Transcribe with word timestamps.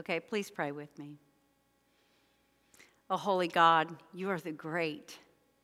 Okay, 0.00 0.18
please 0.18 0.50
pray 0.50 0.72
with 0.72 0.98
me. 0.98 1.18
Oh, 3.10 3.18
holy 3.18 3.48
God, 3.48 3.94
you 4.14 4.30
are 4.30 4.40
the 4.40 4.50
great, 4.50 5.18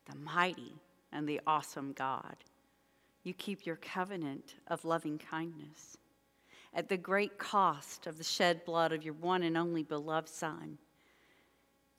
the 0.05 0.15
mighty, 0.15 0.75
and 1.11 1.27
the 1.27 1.41
awesome 1.47 1.91
God. 1.93 2.35
You 3.23 3.33
keep 3.33 3.65
your 3.65 3.77
covenant 3.77 4.53
of 4.67 4.85
loving 4.85 5.17
kindness. 5.17 5.97
At 6.75 6.87
the 6.87 6.97
great 6.97 7.39
cost 7.39 8.05
of 8.05 8.19
the 8.19 8.23
shed 8.23 8.63
blood 8.63 8.91
of 8.91 9.03
your 9.03 9.15
one 9.15 9.41
and 9.41 9.57
only 9.57 9.81
beloved 9.81 10.29
Son, 10.29 10.77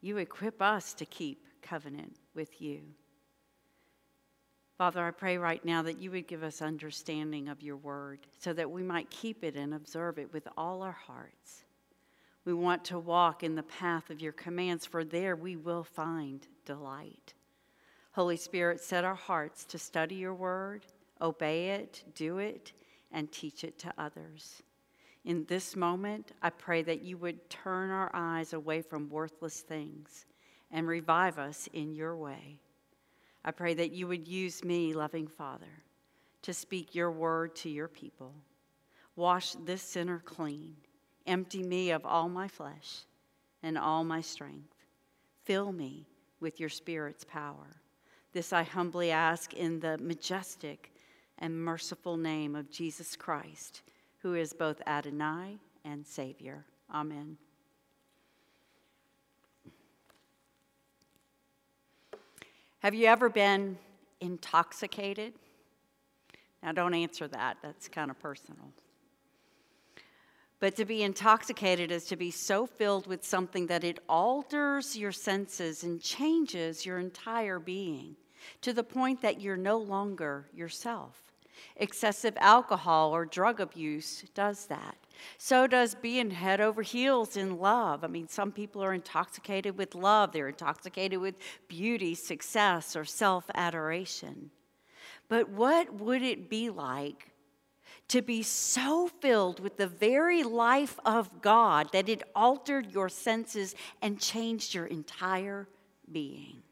you 0.00 0.18
equip 0.18 0.62
us 0.62 0.94
to 0.94 1.04
keep 1.04 1.44
covenant 1.60 2.20
with 2.36 2.62
you. 2.62 2.82
Father, 4.76 5.04
I 5.04 5.10
pray 5.10 5.38
right 5.38 5.64
now 5.64 5.82
that 5.82 5.98
you 5.98 6.12
would 6.12 6.28
give 6.28 6.44
us 6.44 6.62
understanding 6.62 7.48
of 7.48 7.62
your 7.62 7.78
word 7.78 8.20
so 8.38 8.52
that 8.52 8.70
we 8.70 8.84
might 8.84 9.10
keep 9.10 9.42
it 9.42 9.56
and 9.56 9.74
observe 9.74 10.20
it 10.20 10.32
with 10.32 10.46
all 10.56 10.82
our 10.82 10.92
hearts. 10.92 11.64
We 12.48 12.54
want 12.54 12.82
to 12.86 12.98
walk 12.98 13.42
in 13.42 13.56
the 13.56 13.62
path 13.62 14.08
of 14.08 14.22
your 14.22 14.32
commands, 14.32 14.86
for 14.86 15.04
there 15.04 15.36
we 15.36 15.56
will 15.56 15.84
find 15.84 16.48
delight. 16.64 17.34
Holy 18.12 18.38
Spirit, 18.38 18.80
set 18.80 19.04
our 19.04 19.14
hearts 19.14 19.66
to 19.66 19.76
study 19.76 20.14
your 20.14 20.32
word, 20.32 20.86
obey 21.20 21.72
it, 21.72 22.04
do 22.14 22.38
it, 22.38 22.72
and 23.12 23.30
teach 23.30 23.64
it 23.64 23.78
to 23.80 23.92
others. 23.98 24.62
In 25.26 25.44
this 25.44 25.76
moment, 25.76 26.32
I 26.40 26.48
pray 26.48 26.80
that 26.84 27.02
you 27.02 27.18
would 27.18 27.50
turn 27.50 27.90
our 27.90 28.10
eyes 28.14 28.54
away 28.54 28.80
from 28.80 29.10
worthless 29.10 29.60
things 29.60 30.24
and 30.70 30.88
revive 30.88 31.38
us 31.38 31.68
in 31.74 31.92
your 31.92 32.16
way. 32.16 32.60
I 33.44 33.50
pray 33.50 33.74
that 33.74 33.92
you 33.92 34.06
would 34.06 34.26
use 34.26 34.64
me, 34.64 34.94
loving 34.94 35.28
Father, 35.28 35.82
to 36.40 36.54
speak 36.54 36.94
your 36.94 37.10
word 37.10 37.54
to 37.56 37.68
your 37.68 37.88
people. 37.88 38.32
Wash 39.16 39.52
this 39.66 39.82
sinner 39.82 40.22
clean. 40.24 40.76
Empty 41.28 41.62
me 41.62 41.90
of 41.90 42.06
all 42.06 42.26
my 42.30 42.48
flesh 42.48 43.00
and 43.62 43.76
all 43.76 44.02
my 44.02 44.22
strength. 44.22 44.74
Fill 45.44 45.72
me 45.72 46.06
with 46.40 46.58
your 46.58 46.70
Spirit's 46.70 47.22
power. 47.24 47.82
This 48.32 48.50
I 48.50 48.62
humbly 48.62 49.10
ask 49.10 49.52
in 49.52 49.78
the 49.78 49.98
majestic 49.98 50.90
and 51.38 51.54
merciful 51.54 52.16
name 52.16 52.56
of 52.56 52.70
Jesus 52.70 53.14
Christ, 53.14 53.82
who 54.22 54.34
is 54.34 54.54
both 54.54 54.80
Adonai 54.86 55.58
and 55.84 56.06
Savior. 56.06 56.64
Amen. 56.94 57.36
Have 62.78 62.94
you 62.94 63.06
ever 63.06 63.28
been 63.28 63.76
intoxicated? 64.22 65.34
Now, 66.62 66.72
don't 66.72 66.94
answer 66.94 67.28
that, 67.28 67.58
that's 67.62 67.86
kind 67.86 68.10
of 68.10 68.18
personal. 68.18 68.72
But 70.60 70.74
to 70.76 70.84
be 70.84 71.02
intoxicated 71.02 71.92
is 71.92 72.04
to 72.06 72.16
be 72.16 72.30
so 72.30 72.66
filled 72.66 73.06
with 73.06 73.24
something 73.24 73.66
that 73.68 73.84
it 73.84 74.00
alters 74.08 74.96
your 74.96 75.12
senses 75.12 75.84
and 75.84 76.00
changes 76.00 76.84
your 76.84 76.98
entire 76.98 77.60
being 77.60 78.16
to 78.62 78.72
the 78.72 78.82
point 78.82 79.22
that 79.22 79.40
you're 79.40 79.56
no 79.56 79.78
longer 79.78 80.48
yourself. 80.52 81.22
Excessive 81.76 82.36
alcohol 82.40 83.14
or 83.14 83.24
drug 83.24 83.60
abuse 83.60 84.24
does 84.34 84.66
that. 84.66 84.96
So 85.38 85.66
does 85.66 85.94
being 85.94 86.30
head 86.30 86.60
over 86.60 86.82
heels 86.82 87.36
in 87.36 87.58
love. 87.58 88.04
I 88.04 88.06
mean, 88.06 88.28
some 88.28 88.52
people 88.52 88.82
are 88.82 88.94
intoxicated 88.94 89.76
with 89.76 89.94
love, 89.94 90.32
they're 90.32 90.48
intoxicated 90.48 91.20
with 91.20 91.34
beauty, 91.68 92.14
success, 92.14 92.94
or 92.96 93.04
self 93.04 93.50
adoration. 93.54 94.50
But 95.28 95.50
what 95.50 95.94
would 95.94 96.22
it 96.22 96.48
be 96.48 96.70
like 96.70 97.27
to 98.08 98.22
be 98.22 98.42
so 98.42 99.08
filled 99.20 99.60
with 99.60 99.76
the 99.76 99.86
very 99.86 100.42
life 100.42 100.98
of 101.04 101.42
God 101.42 101.90
that 101.92 102.08
it 102.08 102.22
altered 102.34 102.92
your 102.92 103.08
senses 103.08 103.74
and 104.02 104.20
changed 104.20 104.74
your 104.74 104.86
entire 104.86 105.68
being? 106.10 106.62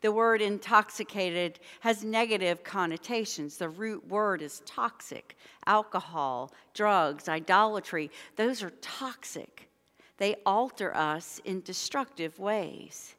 The 0.00 0.12
word 0.12 0.42
intoxicated 0.42 1.60
has 1.80 2.04
negative 2.04 2.62
connotations. 2.62 3.56
The 3.56 3.70
root 3.70 4.06
word 4.06 4.42
is 4.42 4.60
toxic. 4.66 5.34
Alcohol, 5.66 6.52
drugs, 6.74 7.26
idolatry, 7.26 8.10
those 8.36 8.62
are 8.62 8.72
toxic. 8.82 9.70
They 10.18 10.36
alter 10.44 10.94
us 10.94 11.40
in 11.46 11.62
destructive 11.62 12.38
ways. 12.38 13.14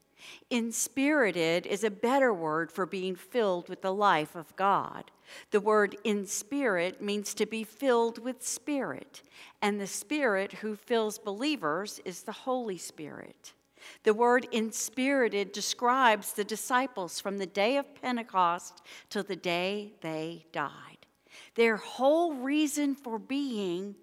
Inspirited 0.50 1.66
is 1.66 1.84
a 1.84 1.92
better 1.92 2.34
word 2.34 2.72
for 2.72 2.86
being 2.86 3.16
filled 3.16 3.70
with 3.70 3.82
the 3.82 3.94
life 3.94 4.36
of 4.36 4.56
God. 4.56 5.12
The 5.52 5.60
word 5.60 5.98
in 6.04 6.26
spirit 6.26 7.02
means 7.02 7.34
to 7.34 7.46
be 7.46 7.64
filled 7.64 8.20
with 8.20 8.46
spirit, 8.46 9.24
and 9.62 9.80
the 9.80 9.88
spirit 9.88 10.54
who 10.54 10.76
fills 10.76 11.18
believers 11.18 12.00
is 12.06 12.24
the 12.24 12.32
Holy 12.32 12.78
Spirit. 12.78 13.54
The 14.04 14.14
word 14.14 14.48
inspirited 14.52 15.52
describes 15.52 16.34
the 16.34 16.44
disciples 16.44 17.20
from 17.20 17.38
the 17.38 17.46
day 17.46 17.78
of 17.78 17.96
Pentecost 18.02 18.82
till 19.10 19.24
the 19.24 19.36
day 19.36 19.94
they 20.02 20.46
died. 20.52 21.06
Their 21.56 21.78
whole 21.78 22.34
reason 22.34 22.96
for 22.96 23.20
being 23.20 23.96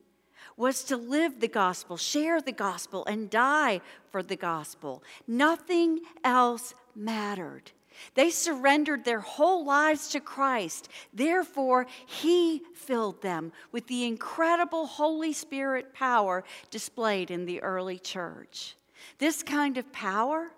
was 0.56 0.84
to 0.84 0.96
live 0.96 1.40
the 1.40 1.48
gospel, 1.48 1.96
share 1.96 2.40
the 2.40 2.52
gospel, 2.52 3.04
and 3.06 3.30
die 3.30 3.80
for 4.10 4.22
the 4.22 4.36
gospel. 4.36 5.02
Nothing 5.26 6.00
else 6.24 6.74
mattered. 6.94 7.72
They 8.14 8.30
surrendered 8.30 9.04
their 9.04 9.20
whole 9.20 9.64
lives 9.64 10.08
to 10.08 10.20
Christ. 10.20 10.88
Therefore, 11.12 11.86
He 12.06 12.62
filled 12.74 13.22
them 13.22 13.52
with 13.70 13.86
the 13.86 14.04
incredible 14.04 14.86
Holy 14.86 15.32
Spirit 15.32 15.94
power 15.94 16.44
displayed 16.70 17.30
in 17.30 17.44
the 17.44 17.62
early 17.62 17.98
church. 17.98 18.76
This 19.18 19.42
kind 19.42 19.76
of 19.78 19.92
power 19.92 20.52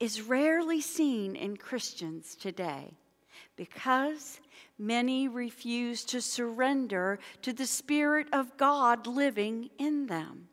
is 0.00 0.22
rarely 0.22 0.80
seen 0.80 1.36
in 1.36 1.56
Christians 1.56 2.34
today 2.34 2.94
because 3.56 4.40
many 4.78 5.28
refuse 5.28 6.04
to 6.04 6.20
surrender 6.20 7.18
to 7.42 7.52
the 7.52 7.66
Spirit 7.66 8.28
of 8.32 8.56
God 8.56 9.06
living 9.06 9.70
in 9.78 10.06
them. 10.06 10.48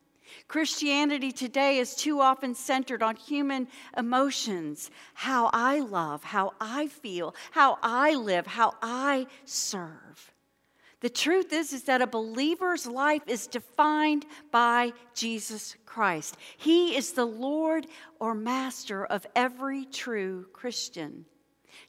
Christianity 0.48 1.32
today 1.32 1.78
is 1.78 1.96
too 1.96 2.20
often 2.20 2.56
centered 2.56 3.04
on 3.04 3.16
human 3.16 3.68
emotions 3.98 4.90
how 5.14 5.50
I 5.54 5.80
love, 5.80 6.24
how 6.24 6.54
I 6.60 6.88
feel, 6.88 7.36
how 7.52 7.78
I 7.82 8.16
live, 8.16 8.48
how 8.48 8.74
I 8.82 9.28
serve. 9.46 10.34
The 11.02 11.10
truth 11.10 11.52
is, 11.52 11.74
is 11.74 11.84
that 11.84 12.02
a 12.02 12.08
believer's 12.08 12.88
life 12.88 13.24
is 13.28 13.48
defined 13.48 14.26
by 14.52 14.94
Jesus 15.14 15.76
Christ. 15.86 16.38
He 16.58 16.96
is 16.96 17.12
the 17.12 17.26
Lord 17.26 17.88
or 18.20 18.34
master 18.34 19.06
of 19.06 19.28
every 19.36 19.84
true 19.84 20.46
Christian. 20.54 21.26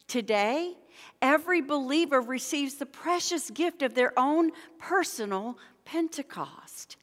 Today, 0.08 0.74
every 1.22 1.60
believer 1.60 2.20
receives 2.20 2.74
the 2.74 2.86
precious 2.86 3.50
gift 3.50 3.82
of 3.82 3.94
their 3.94 4.12
own 4.18 4.50
personal 4.78 5.58
Pentecost. 5.84 6.96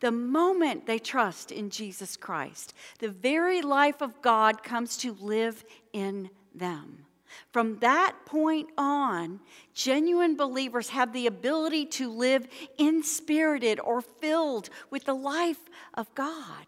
The 0.00 0.10
moment 0.10 0.86
they 0.86 0.98
trust 0.98 1.52
in 1.52 1.70
Jesus 1.70 2.16
Christ, 2.16 2.74
the 2.98 3.08
very 3.08 3.62
life 3.62 4.00
of 4.00 4.22
God 4.22 4.62
comes 4.62 4.96
to 4.98 5.14
live 5.20 5.64
in 5.92 6.30
them. 6.54 7.06
From 7.50 7.78
that 7.78 8.14
point 8.26 8.68
on, 8.76 9.40
genuine 9.74 10.36
believers 10.36 10.90
have 10.90 11.12
the 11.12 11.26
ability 11.26 11.86
to 11.86 12.10
live 12.10 12.46
inspirited 12.78 13.80
or 13.80 14.00
filled 14.00 14.68
with 14.90 15.04
the 15.04 15.14
life 15.14 15.70
of 15.94 16.14
God. 16.14 16.66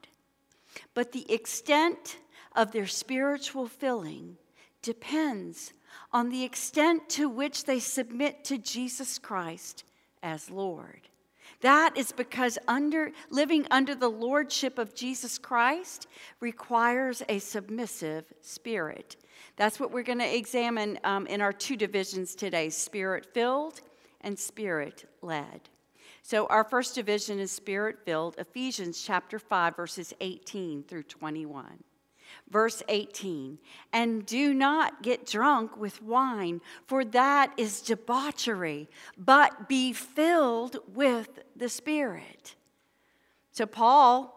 But 0.94 1.12
the 1.12 1.30
extent 1.32 2.16
of 2.54 2.72
their 2.72 2.86
spiritual 2.86 3.66
filling 3.66 4.36
depends 4.82 5.72
on 6.12 6.28
the 6.28 6.44
extent 6.44 7.08
to 7.10 7.28
which 7.28 7.64
they 7.64 7.80
submit 7.80 8.44
to 8.44 8.58
Jesus 8.58 9.18
Christ 9.18 9.84
as 10.22 10.50
Lord. 10.50 11.00
That 11.60 11.96
is 11.96 12.12
because 12.12 12.58
under, 12.68 13.12
living 13.30 13.66
under 13.70 13.94
the 13.94 14.08
lordship 14.08 14.78
of 14.78 14.94
Jesus 14.94 15.38
Christ 15.38 16.08
requires 16.40 17.22
a 17.28 17.38
submissive 17.38 18.24
spirit. 18.40 19.16
That's 19.56 19.78
what 19.78 19.90
we're 19.90 20.02
going 20.02 20.18
to 20.18 20.36
examine 20.36 20.98
um, 21.04 21.26
in 21.26 21.40
our 21.40 21.52
two 21.52 21.76
divisions 21.76 22.34
today 22.34 22.70
spirit 22.70 23.32
filled 23.32 23.80
and 24.20 24.38
spirit 24.38 25.08
led. 25.22 25.60
So, 26.22 26.46
our 26.46 26.64
first 26.64 26.94
division 26.94 27.38
is 27.38 27.52
spirit 27.52 27.98
filled, 28.04 28.36
Ephesians 28.38 29.02
chapter 29.02 29.38
5, 29.38 29.76
verses 29.76 30.14
18 30.20 30.82
through 30.84 31.02
21. 31.02 31.84
Verse 32.50 32.82
18, 32.88 33.58
and 33.92 34.24
do 34.26 34.54
not 34.54 35.02
get 35.02 35.26
drunk 35.26 35.76
with 35.76 36.02
wine, 36.02 36.60
for 36.86 37.04
that 37.04 37.52
is 37.56 37.80
debauchery, 37.80 38.88
but 39.16 39.68
be 39.68 39.92
filled 39.92 40.78
with 40.94 41.28
the 41.56 41.68
Spirit. 41.68 42.54
So, 43.52 43.66
Paul 43.66 44.34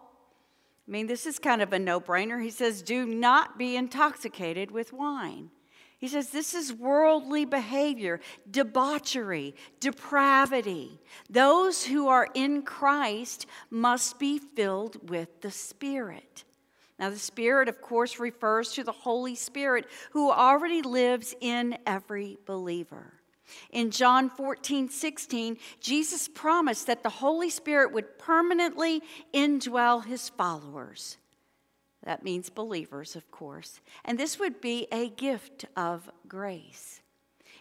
I 0.88 0.90
mean, 0.90 1.06
this 1.06 1.26
is 1.26 1.38
kind 1.38 1.60
of 1.60 1.74
a 1.74 1.78
no 1.78 2.00
brainer. 2.00 2.42
He 2.42 2.48
says, 2.48 2.80
Do 2.80 3.04
not 3.04 3.58
be 3.58 3.76
intoxicated 3.76 4.70
with 4.70 4.90
wine. 4.90 5.50
He 5.98 6.08
says 6.08 6.30
this 6.30 6.54
is 6.54 6.72
worldly 6.72 7.44
behavior, 7.44 8.20
debauchery, 8.48 9.54
depravity. 9.80 11.00
Those 11.28 11.84
who 11.84 12.06
are 12.08 12.28
in 12.34 12.62
Christ 12.62 13.46
must 13.68 14.18
be 14.18 14.38
filled 14.38 15.10
with 15.10 15.40
the 15.40 15.50
Spirit. 15.50 16.44
Now, 16.98 17.10
the 17.10 17.18
Spirit, 17.18 17.68
of 17.68 17.80
course, 17.80 18.18
refers 18.18 18.72
to 18.72 18.82
the 18.82 18.92
Holy 18.92 19.34
Spirit 19.34 19.86
who 20.10 20.30
already 20.30 20.82
lives 20.82 21.34
in 21.40 21.78
every 21.86 22.38
believer. 22.44 23.14
In 23.70 23.90
John 23.90 24.28
14, 24.28 24.88
16, 24.88 25.58
Jesus 25.80 26.28
promised 26.28 26.86
that 26.86 27.02
the 27.02 27.08
Holy 27.08 27.50
Spirit 27.50 27.92
would 27.92 28.18
permanently 28.18 29.02
indwell 29.32 30.04
his 30.04 30.28
followers. 30.28 31.16
That 32.02 32.24
means 32.24 32.50
believers, 32.50 33.16
of 33.16 33.30
course. 33.30 33.80
And 34.04 34.18
this 34.18 34.38
would 34.38 34.60
be 34.60 34.86
a 34.92 35.08
gift 35.08 35.64
of 35.76 36.10
grace. 36.26 37.00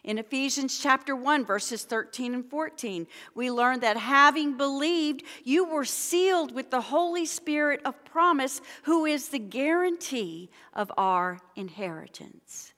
In 0.08 0.18
Ephesians 0.20 0.80
chapter 0.80 1.18
1, 1.18 1.44
verses 1.44 1.84
13 1.84 2.34
and 2.34 2.50
14, 2.50 3.08
we 3.36 3.52
learn 3.52 3.82
that 3.82 3.98
having 3.98 4.56
believed, 4.56 5.22
you 5.44 5.66
were 5.66 5.84
sealed 5.84 6.56
with 6.56 6.72
the 6.72 6.80
Holy 6.80 7.26
Spirit 7.26 7.82
of 7.84 8.06
promise, 8.06 8.62
who 8.84 9.06
is 9.06 9.28
the 9.28 9.38
guarantee 9.38 10.50
of 10.74 10.90
our 10.98 11.42
inheritance. 11.58 12.74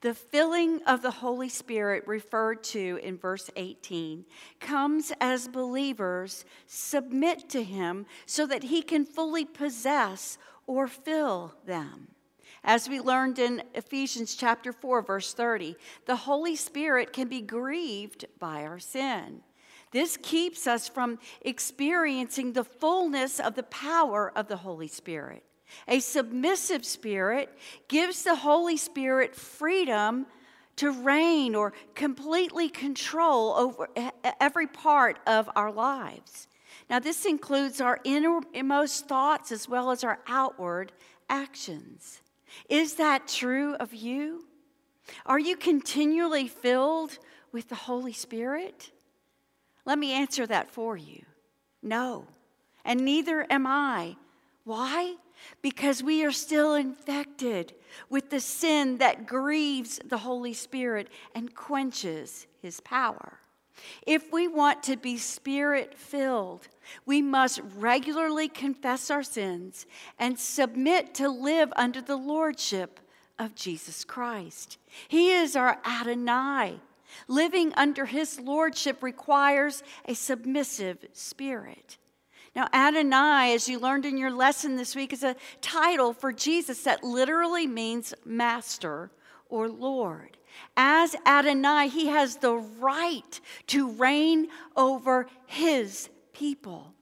The 0.00 0.14
filling 0.14 0.80
of 0.84 1.02
the 1.02 1.10
Holy 1.10 1.48
Spirit, 1.48 2.06
referred 2.06 2.62
to 2.64 3.00
in 3.02 3.18
verse 3.18 3.50
18, 3.56 4.24
comes 4.60 5.12
as 5.20 5.48
believers 5.48 6.44
submit 6.68 7.48
to 7.48 7.64
Him 7.64 8.06
so 8.26 8.46
that 8.46 8.62
He 8.62 8.82
can 8.82 9.04
fully 9.04 9.44
possess 9.44 10.38
or 10.68 10.86
fill 10.86 11.56
them. 11.66 12.14
As 12.64 12.88
we 12.88 13.00
learned 13.00 13.38
in 13.38 13.62
Ephesians 13.74 14.34
chapter 14.34 14.72
4 14.72 15.02
verse 15.02 15.32
30, 15.32 15.76
the 16.06 16.16
Holy 16.16 16.56
Spirit 16.56 17.12
can 17.12 17.28
be 17.28 17.40
grieved 17.40 18.26
by 18.38 18.64
our 18.64 18.78
sin. 18.78 19.42
This 19.90 20.18
keeps 20.20 20.66
us 20.66 20.88
from 20.88 21.18
experiencing 21.42 22.52
the 22.52 22.64
fullness 22.64 23.40
of 23.40 23.54
the 23.54 23.62
power 23.64 24.32
of 24.36 24.48
the 24.48 24.56
Holy 24.56 24.88
Spirit. 24.88 25.44
A 25.86 26.00
submissive 26.00 26.84
spirit 26.84 27.56
gives 27.88 28.22
the 28.22 28.36
Holy 28.36 28.76
Spirit 28.76 29.34
freedom 29.34 30.26
to 30.76 30.92
reign 30.92 31.54
or 31.54 31.72
completely 31.94 32.68
control 32.68 33.52
over 33.54 33.88
every 34.40 34.66
part 34.66 35.18
of 35.26 35.48
our 35.56 35.72
lives. 35.72 36.46
Now, 36.88 37.00
this 37.00 37.26
includes 37.26 37.80
our 37.80 37.98
innermost 38.04 39.08
thoughts 39.08 39.52
as 39.52 39.68
well 39.68 39.90
as 39.90 40.04
our 40.04 40.20
outward 40.26 40.92
actions. 41.28 42.20
Is 42.68 42.94
that 42.94 43.28
true 43.28 43.74
of 43.74 43.94
you? 43.94 44.46
Are 45.26 45.38
you 45.38 45.56
continually 45.56 46.48
filled 46.48 47.18
with 47.52 47.68
the 47.68 47.74
Holy 47.74 48.12
Spirit? 48.12 48.92
Let 49.84 49.98
me 49.98 50.12
answer 50.12 50.46
that 50.46 50.68
for 50.68 50.96
you. 50.96 51.24
No, 51.82 52.26
and 52.84 53.04
neither 53.04 53.46
am 53.50 53.66
I. 53.66 54.16
Why? 54.64 55.14
Because 55.62 56.02
we 56.02 56.24
are 56.24 56.32
still 56.32 56.74
infected 56.74 57.74
with 58.10 58.30
the 58.30 58.40
sin 58.40 58.98
that 58.98 59.26
grieves 59.26 60.00
the 60.04 60.18
Holy 60.18 60.52
Spirit 60.52 61.08
and 61.34 61.54
quenches 61.54 62.46
his 62.60 62.80
power. 62.80 63.38
If 64.06 64.32
we 64.32 64.48
want 64.48 64.82
to 64.84 64.96
be 64.96 65.18
spirit 65.18 65.94
filled, 65.94 66.68
we 67.04 67.22
must 67.22 67.60
regularly 67.76 68.48
confess 68.48 69.10
our 69.10 69.22
sins 69.22 69.86
and 70.18 70.38
submit 70.38 71.14
to 71.14 71.28
live 71.28 71.72
under 71.76 72.00
the 72.00 72.16
lordship 72.16 73.00
of 73.38 73.54
Jesus 73.54 74.04
Christ. 74.04 74.78
He 75.08 75.32
is 75.32 75.56
our 75.56 75.78
Adonai. 75.84 76.80
Living 77.26 77.72
under 77.74 78.06
his 78.06 78.38
lordship 78.38 79.02
requires 79.02 79.82
a 80.04 80.14
submissive 80.14 81.04
spirit. 81.12 81.98
Now, 82.54 82.68
Adonai, 82.72 83.54
as 83.54 83.68
you 83.68 83.78
learned 83.78 84.04
in 84.04 84.16
your 84.16 84.30
lesson 84.30 84.76
this 84.76 84.96
week, 84.96 85.12
is 85.12 85.22
a 85.22 85.36
title 85.60 86.12
for 86.12 86.32
Jesus 86.32 86.82
that 86.82 87.04
literally 87.04 87.66
means 87.66 88.14
master 88.24 89.10
or 89.48 89.68
Lord. 89.68 90.37
As 90.76 91.16
Adonai, 91.26 91.88
he 91.88 92.06
has 92.06 92.36
the 92.36 92.54
right 92.54 93.40
to 93.68 93.90
reign 93.90 94.48
over 94.76 95.26
his 95.46 96.08
people. 96.32 96.94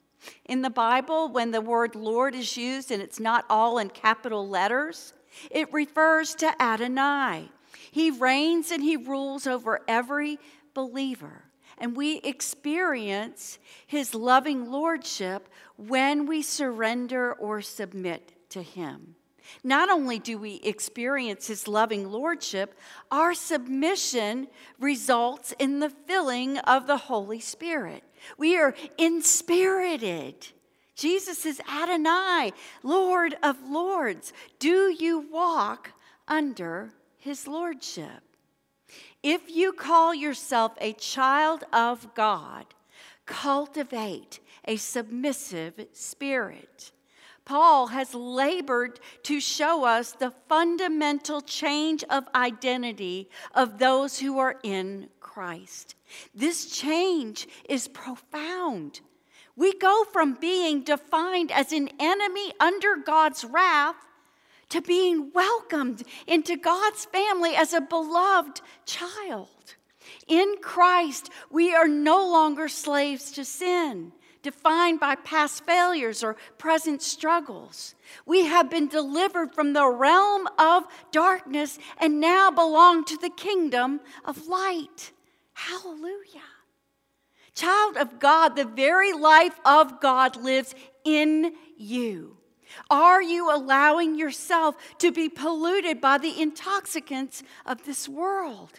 In 0.45 0.63
the 0.63 0.71
Bible, 0.71 1.29
when 1.29 1.51
the 1.51 1.61
word 1.61 1.95
Lord 1.95 2.35
is 2.35 2.57
used 2.57 2.91
and 2.91 3.03
it's 3.03 3.21
not 3.21 3.45
all 3.49 3.79
in 3.79 3.91
capital 3.91 4.49
letters, 4.49 5.13
it 5.51 5.73
refers 5.73 6.35
to 6.37 6.63
Adonai. 6.63 7.51
He 7.91 8.11
reigns 8.11 8.71
and 8.71 8.83
he 8.83 8.97
rules 8.97 9.47
over 9.47 9.81
every 9.87 10.39
believer. 10.75 11.45
And 11.79 11.97
we 11.97 12.19
experience 12.19 13.59
his 13.87 14.15
loving 14.15 14.71
lordship 14.71 15.49
when 15.77 16.27
we 16.27 16.43
surrender 16.43 17.35
or 17.35 17.61
submit 17.61 18.33
to 18.51 18.63
him. 18.63 19.15
Not 19.63 19.91
only 19.91 20.19
do 20.19 20.39
we 20.39 20.57
experience 20.57 21.47
his 21.47 21.69
loving 21.69 22.11
lordship, 22.11 22.75
our 23.11 23.35
submission 23.35 24.49
results 24.79 25.55
in 25.59 25.81
the 25.81 25.91
filling 25.91 26.59
of 26.59 26.87
the 26.87 26.97
Holy 26.97 27.41
Spirit. 27.41 28.03
We 28.39 28.57
are 28.57 28.75
inspirited. 28.99 30.49
Jesus 30.95 31.45
is 31.45 31.61
Adonai, 31.69 32.53
Lord 32.83 33.37
of 33.43 33.69
Lords. 33.69 34.33
Do 34.59 34.95
you 34.99 35.27
walk 35.31 35.93
under 36.27 36.93
his 37.19 37.47
lordship? 37.47 38.23
If 39.23 39.55
you 39.55 39.73
call 39.73 40.15
yourself 40.15 40.73
a 40.81 40.93
child 40.95 41.65
of 41.73 42.15
God, 42.15 42.67
cultivate 43.27 44.41
a 44.65 44.77
submissive 44.77 45.87
spirit. 45.93 46.93
Paul 47.47 47.87
has 47.87 48.13
labored 48.13 48.99
to 49.23 49.41
show 49.41 49.85
us 49.85 50.13
the 50.13 50.33
fundamental 50.49 51.41
change 51.41 52.03
of 52.11 52.29
identity 52.35 53.31
of 53.55 53.79
those 53.79 54.19
who 54.19 54.39
are 54.39 54.57
in 54.65 55.09
Christ. 55.21 55.95
This 56.35 56.67
change 56.67 57.49
is 57.69 57.87
profound. 57.87 59.01
We 59.55 59.73
go 59.73 60.05
from 60.13 60.35
being 60.35 60.83
defined 60.83 61.53
as 61.53 61.73
an 61.73 61.89
enemy 62.01 62.53
under 62.59 62.97
God's 62.97 63.45
wrath 63.45 63.97
to 64.71 64.83
being 64.83 65.31
welcomed 65.33 66.03
into 66.27 66.57
God's 66.57 67.05
family 67.05 67.55
as 67.55 67.73
a 67.73 67.81
beloved 67.81 68.61
child. 68.87 69.49
In 70.27 70.57
Christ, 70.61 71.31
we 71.49 71.73
are 71.77 71.89
no 71.89 72.29
longer 72.29 72.69
slaves 72.69 73.31
to 73.33 73.45
sin 73.45 74.13
defined 74.47 75.01
by 75.01 75.17
past 75.17 75.65
failures 75.67 76.23
or 76.23 76.37
present 76.57 77.03
struggles. 77.03 77.97
We 78.25 78.45
have 78.45 78.71
been 78.71 78.87
delivered 78.87 79.53
from 79.53 79.73
the 79.73 79.89
realm 79.89 80.47
of 80.57 80.85
darkness 81.11 81.81
and 81.99 82.21
now 82.21 82.53
belong 82.53 83.05
to 83.07 83.17
the 83.17 83.29
kingdom 83.29 83.99
of 84.25 84.47
light. 84.47 85.11
Hallelujah. 85.55 86.53
Child 87.57 87.97
of 87.97 88.21
God, 88.21 88.55
the 88.55 88.67
very 88.67 89.13
life 89.13 89.59
of 89.65 90.01
God 90.01 90.37
lives 90.37 90.77
in 91.05 91.53
you. 91.77 92.37
Are 92.89 93.21
you 93.21 93.53
allowing 93.53 94.17
yourself 94.17 94.77
to 94.99 95.11
be 95.11 95.29
polluted 95.29 96.01
by 96.01 96.19
the 96.19 96.41
intoxicants 96.41 97.43
of 97.65 97.85
this 97.85 98.09
world? 98.09 98.79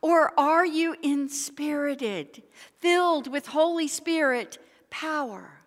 Or 0.00 0.32
are 0.38 0.64
you 0.64 0.94
inspirited, 1.02 2.44
filled 2.78 3.26
with 3.26 3.48
Holy 3.48 3.88
Spirit, 3.88 4.58
power. 4.90 5.60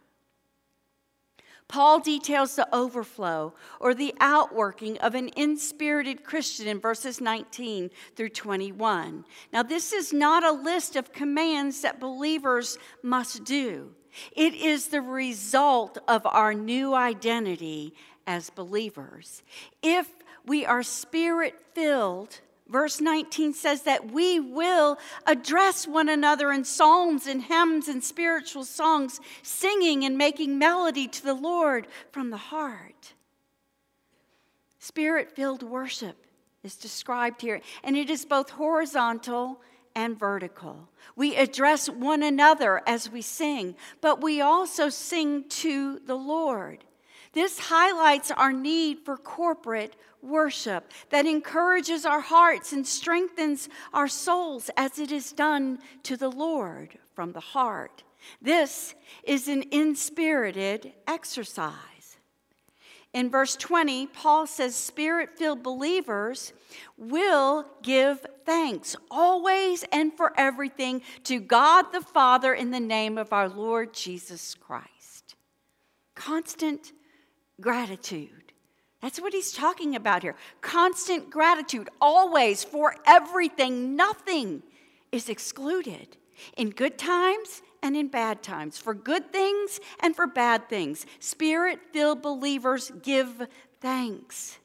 Paul 1.68 2.00
details 2.00 2.56
the 2.56 2.68
overflow 2.76 3.54
or 3.80 3.94
the 3.94 4.16
outworking 4.20 4.98
of 4.98 5.14
an 5.14 5.30
inspirited 5.36 6.24
Christian 6.24 6.68
in 6.68 6.80
verses 6.80 7.22
19 7.22 7.92
through 8.16 8.30
21. 8.30 9.24
Now, 9.54 9.62
this 9.62 9.94
is 9.94 10.12
not 10.12 10.44
a 10.44 10.52
list 10.52 10.96
of 10.96 11.14
commands 11.14 11.82
that 11.82 12.00
believers 12.00 12.80
must 13.04 13.44
do, 13.44 13.92
it 14.36 14.56
is 14.56 14.88
the 14.88 15.02
result 15.02 16.00
of 16.08 16.26
our 16.26 16.54
new 16.54 16.96
identity 16.96 17.94
as 18.26 18.50
believers. 18.50 19.44
If 19.84 20.10
we 20.46 20.66
are 20.66 20.84
spirit 20.84 21.60
filled, 21.74 22.42
Verse 22.70 23.02
19 23.02 23.54
says 23.54 23.82
that 23.82 24.12
we 24.12 24.40
will 24.40 25.00
address 25.26 25.88
one 25.88 26.08
another 26.08 26.52
in 26.52 26.64
psalms 26.64 27.26
and 27.26 27.42
hymns 27.42 27.88
and 27.88 28.04
spiritual 28.04 28.64
songs, 28.64 29.20
singing 29.42 30.06
and 30.06 30.18
making 30.18 30.60
melody 30.60 31.08
to 31.08 31.24
the 31.24 31.34
Lord 31.34 31.88
from 32.12 32.30
the 32.30 32.38
heart. 32.38 33.14
Spirit 34.78 35.36
filled 35.36 35.64
worship 35.64 36.28
is 36.64 36.76
described 36.76 37.42
here, 37.42 37.60
and 37.84 37.98
it 37.98 38.10
is 38.10 38.24
both 38.24 38.52
horizontal 38.52 39.62
and 39.96 40.18
vertical. 40.18 40.90
We 41.16 41.36
address 41.36 41.90
one 41.90 42.22
another 42.22 42.82
as 42.86 43.10
we 43.10 43.24
sing, 43.24 43.76
but 44.00 44.22
we 44.22 44.42
also 44.42 44.90
sing 44.90 45.46
to 45.50 46.00
the 46.06 46.16
Lord. 46.16 46.84
This 47.34 47.60
highlights 47.60 48.32
our 48.32 48.54
need 48.54 49.00
for 49.06 49.18
corporate 49.18 49.96
worship 50.22 50.92
that 51.10 51.26
encourages 51.26 52.06
our 52.06 52.22
hearts 52.22 52.74
and 52.74 52.86
strengthens 52.86 53.70
our 53.94 54.08
souls 54.08 54.70
as 54.78 55.00
it 55.00 55.12
is 55.12 55.32
done 55.32 55.80
to 56.04 56.18
the 56.18 56.32
Lord 56.32 56.98
from 57.14 57.32
the 57.32 57.40
heart. 57.40 58.04
This 58.42 58.96
is 59.24 59.48
an 59.48 59.64
inspirited 59.72 60.94
exercise. 61.08 61.74
In 63.12 63.32
verse 63.32 63.56
20, 63.56 64.08
Paul 64.08 64.46
says, 64.46 64.76
Spirit 64.76 65.36
filled 65.36 65.64
believers 65.64 66.54
will 66.96 67.66
give 67.82 68.24
thanks 68.46 68.96
always 69.10 69.84
and 69.92 70.14
for 70.16 70.32
everything 70.38 71.02
to 71.24 71.40
God 71.40 71.92
the 71.92 72.02
Father 72.02 72.54
in 72.54 72.70
the 72.70 72.80
name 72.80 73.18
of 73.18 73.34
our 73.34 73.50
Lord 73.50 73.94
Jesus 73.94 74.54
Christ. 74.54 75.36
Constant 76.14 76.92
gratitude. 77.60 78.54
That's 79.01 79.22
what 79.22 79.34
he's 79.34 79.51
talking 79.51 79.96
about 79.96 80.24
here. 80.24 80.36
Constant 80.62 81.29
gratitude, 81.29 81.89
always, 82.01 82.63
for 82.63 82.96
everything. 83.06 83.96
Nothing 83.96 84.62
is 85.12 85.29
excluded 85.29 86.18
in 86.58 86.70
good 86.70 86.98
times 86.98 87.62
and 87.82 87.96
in 87.96 88.10
bad 88.10 88.44
times, 88.44 88.77
for 88.77 88.94
good 88.94 89.32
things 89.32 89.79
and 90.01 90.15
for 90.15 90.27
bad 90.27 90.68
things. 90.68 91.06
Spirit 91.20 91.79
filled 91.94 92.22
believers 92.22 92.91
give 93.01 93.48
thanks. 93.79 94.58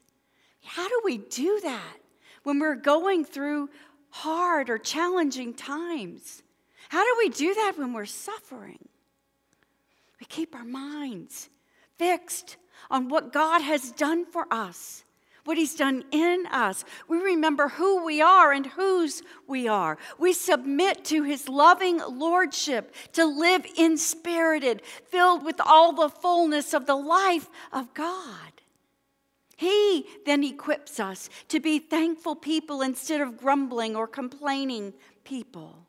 How 0.65 0.87
do 0.87 1.01
we 1.05 1.17
do 1.17 1.59
that 1.63 1.97
when 2.43 2.59
we're 2.59 2.75
going 2.75 3.23
through 3.23 3.69
hard 4.09 4.69
or 4.69 4.77
challenging 4.77 5.53
times? 5.53 6.43
How 6.89 7.03
do 7.03 7.15
we 7.19 7.29
do 7.29 7.53
that 7.53 7.73
when 7.77 7.93
we're 7.93 8.05
suffering? 8.05 8.89
We 10.19 10.25
keep 10.25 10.55
our 10.55 10.65
minds 10.65 11.49
fixed 11.97 12.57
on 12.89 13.09
what 13.09 13.33
God 13.33 13.61
has 13.61 13.91
done 13.91 14.25
for 14.25 14.47
us, 14.51 15.03
what 15.43 15.57
He's 15.57 15.75
done 15.75 16.03
in 16.11 16.45
us. 16.51 16.83
We 17.07 17.17
remember 17.17 17.69
who 17.69 18.03
we 18.03 18.21
are 18.21 18.51
and 18.51 18.65
whose 18.65 19.21
we 19.47 19.67
are. 19.67 19.97
We 20.17 20.33
submit 20.33 21.05
to 21.05 21.23
His 21.23 21.47
loving 21.47 21.99
lordship 22.07 22.93
to 23.13 23.25
live 23.25 23.65
inspirited, 23.77 24.81
filled 25.05 25.43
with 25.43 25.61
all 25.63 25.93
the 25.93 26.09
fullness 26.09 26.73
of 26.73 26.85
the 26.85 26.95
life 26.95 27.49
of 27.71 27.93
God. 27.93 28.55
He 29.57 30.05
then 30.25 30.43
equips 30.43 30.99
us 30.99 31.29
to 31.47 31.59
be 31.59 31.79
thankful 31.79 32.35
people 32.35 32.81
instead 32.81 33.21
of 33.21 33.37
grumbling 33.37 33.95
or 33.95 34.07
complaining 34.07 34.93
people. 35.23 35.85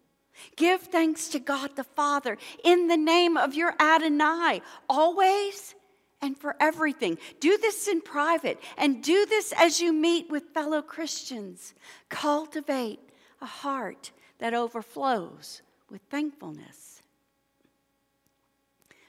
Give 0.57 0.81
thanks 0.81 1.29
to 1.29 1.39
God 1.39 1.77
the 1.77 1.85
Father 1.85 2.39
in 2.63 2.89
the 2.89 2.97
name 2.97 3.37
of 3.37 3.55
your 3.55 3.75
Adonai, 3.81 4.63
always 4.89 5.75
and 6.21 6.37
for 6.37 6.57
everything. 6.61 7.19
Do 7.41 7.59
this 7.59 7.89
in 7.89 8.01
private 8.01 8.61
and 8.77 9.03
do 9.03 9.27
this 9.27 9.53
as 9.57 9.81
you 9.81 9.93
meet 9.93 10.31
with 10.31 10.55
fellow 10.55 10.83
Christians. 10.83 11.75
Cultivate 12.09 13.01
a 13.41 13.47
heart 13.47 14.13
that 14.39 14.55
overflows 14.55 15.63
with 15.91 16.01
thankfulness. 16.11 17.03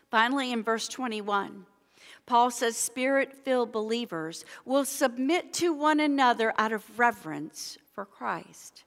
Finally, 0.10 0.52
in 0.52 0.64
verse 0.64 0.88
21, 0.88 1.66
Paul 2.26 2.52
says, 2.52 2.78
Spirit 2.78 3.34
filled 3.34 3.72
believers 3.72 4.46
will 4.66 4.86
submit 4.86 5.54
to 5.54 5.74
one 5.74 6.00
another 6.00 6.54
out 6.58 6.72
of 6.72 7.00
reverence 7.00 7.78
for 7.94 8.06
Christ. 8.06 8.84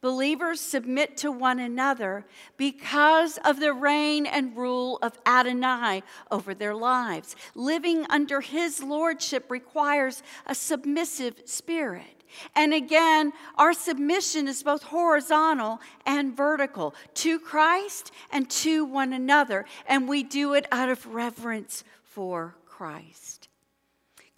Believers 0.00 0.60
submit 0.60 1.18
to 1.18 1.30
one 1.30 1.58
another 1.58 2.24
because 2.56 3.38
of 3.44 3.60
the 3.60 3.74
reign 3.74 4.24
and 4.24 4.56
rule 4.56 4.98
of 5.02 5.18
Adonai 5.26 6.02
over 6.30 6.54
their 6.54 6.74
lives. 6.74 7.36
Living 7.54 8.06
under 8.08 8.40
his 8.40 8.82
lordship 8.82 9.50
requires 9.50 10.22
a 10.46 10.54
submissive 10.54 11.42
spirit. 11.44 12.24
And 12.54 12.72
again, 12.72 13.32
our 13.56 13.72
submission 13.72 14.48
is 14.48 14.62
both 14.62 14.84
horizontal 14.84 15.80
and 16.06 16.36
vertical 16.36 16.94
to 17.14 17.38
Christ 17.38 18.12
and 18.32 18.48
to 18.50 18.84
one 18.84 19.12
another. 19.12 19.66
And 19.86 20.08
we 20.08 20.22
do 20.22 20.54
it 20.54 20.66
out 20.72 20.88
of 20.88 21.06
reverence 21.06 21.84
for 22.04 22.54
Christ. 22.66 23.39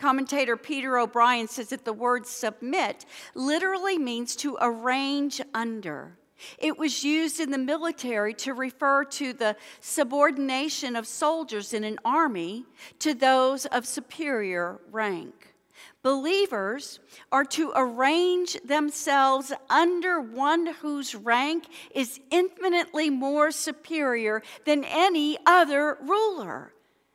Commentator 0.03 0.57
Peter 0.57 0.99
O'Brien 0.99 1.47
says 1.47 1.69
that 1.69 1.85
the 1.85 1.93
word 1.93 2.27
submit 2.27 3.07
literally 3.37 3.99
means 3.99 4.35
to 4.35 4.59
arrange 4.61 5.41
under. 5.55 6.19
It 6.59 6.77
was 6.77 7.05
used 7.05 7.39
in 7.39 7.53
the 7.53 7.59
military 7.59 8.35
to 8.35 8.53
refer 8.53 9.05
to 9.05 9.33
the 9.33 9.55
subordination 9.79 10.97
of 10.97 11.07
soldiers 11.07 11.73
in 11.73 11.85
an 11.85 12.01
army 12.05 12.65
to 12.99 13.15
those 13.15 13.65
of 13.67 13.87
superior 13.87 14.81
rank. 14.91 15.55
Believers 16.03 16.99
are 17.31 17.45
to 17.45 17.73
arrange 17.77 18.61
themselves 18.65 19.53
under 19.71 20.21
one 20.21 20.67
whose 20.67 21.15
rank 21.15 21.67
is 21.95 22.19
infinitely 22.33 23.09
more 23.09 23.53
superior 23.53 24.43
than 24.65 24.83
any 24.83 25.39
other 25.47 25.97
ruler. 26.03 26.73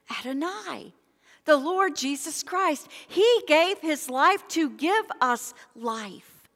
Adonai, 0.10 0.94
the 1.48 1.58
Lord 1.58 1.96
Jesus 1.96 2.44
Christ. 2.44 2.88
He 3.08 3.42
gave 3.48 3.80
his 3.80 4.10
life 4.10 4.48
to 4.50 4.70
give 4.70 5.06
us 5.20 5.56
life, 5.76 6.48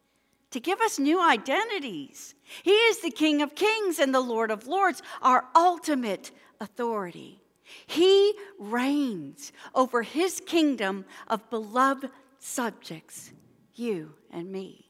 to 0.51 0.60
give 0.60 0.79
us 0.81 1.00
new 1.00 1.19
identities. 1.19 2.36
He 2.62 2.71
is 2.71 3.00
the 3.00 3.10
King 3.10 3.41
of 3.41 3.55
Kings 3.55 3.98
and 3.98 4.13
the 4.13 4.21
Lord 4.21 4.51
of 4.51 4.67
Lords, 4.67 5.01
our 5.24 5.45
ultimate 5.55 6.29
authority. 6.60 7.41
He 7.88 8.33
reigns 8.60 9.51
over 9.74 10.03
his 10.03 10.41
kingdom 10.45 11.05
of 11.27 11.50
beloved 11.50 12.12
subjects, 12.38 13.31
you 13.74 14.13
and 14.29 14.51
me. 14.51 14.89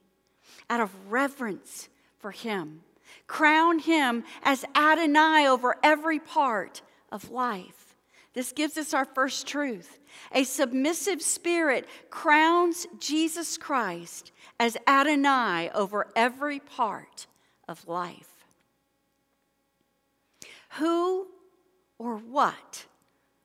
Out 0.70 0.82
of 0.82 1.12
reverence 1.12 1.90
for 2.18 2.32
him, 2.32 2.82
crown 3.28 3.80
him 3.80 4.24
as 4.42 4.66
Adonai 4.76 5.48
over 5.48 5.78
every 5.84 6.20
part 6.20 6.82
of 7.12 7.30
life. 7.30 7.81
This 8.34 8.52
gives 8.54 8.78
us 8.78 8.94
our 8.94 9.06
first 9.06 9.46
truth. 9.48 10.00
A 10.32 10.44
submissive 10.44 11.22
spirit 11.22 11.88
crowns 12.10 12.88
Jesus 13.00 13.58
Christ 13.58 14.32
as 14.60 14.78
Adonai 14.88 15.70
over 15.74 16.08
every 16.16 16.60
part 16.60 17.28
of 17.68 17.88
life. 17.88 18.46
Who 20.78 21.28
or 21.98 22.16
what 22.18 22.86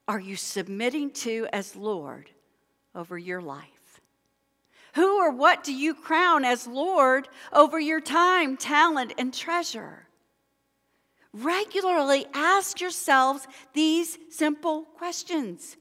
are 0.06 0.20
you 0.20 0.36
submitting 0.36 1.10
to 1.10 1.48
as 1.52 1.74
Lord 1.74 2.30
over 2.94 3.18
your 3.18 3.42
life? 3.42 4.00
Who 4.94 5.18
or 5.18 5.32
what 5.32 5.64
do 5.64 5.74
you 5.74 5.94
crown 5.94 6.44
as 6.44 6.66
Lord 6.66 7.28
over 7.52 7.78
your 7.78 8.00
time, 8.00 8.56
talent, 8.56 9.12
and 9.18 9.34
treasure? 9.34 10.05
Regularly 11.42 12.26
ask 12.34 12.80
yourselves 12.80 13.46
these 13.72 14.18
simple 14.30 14.82
questions. 14.82 15.76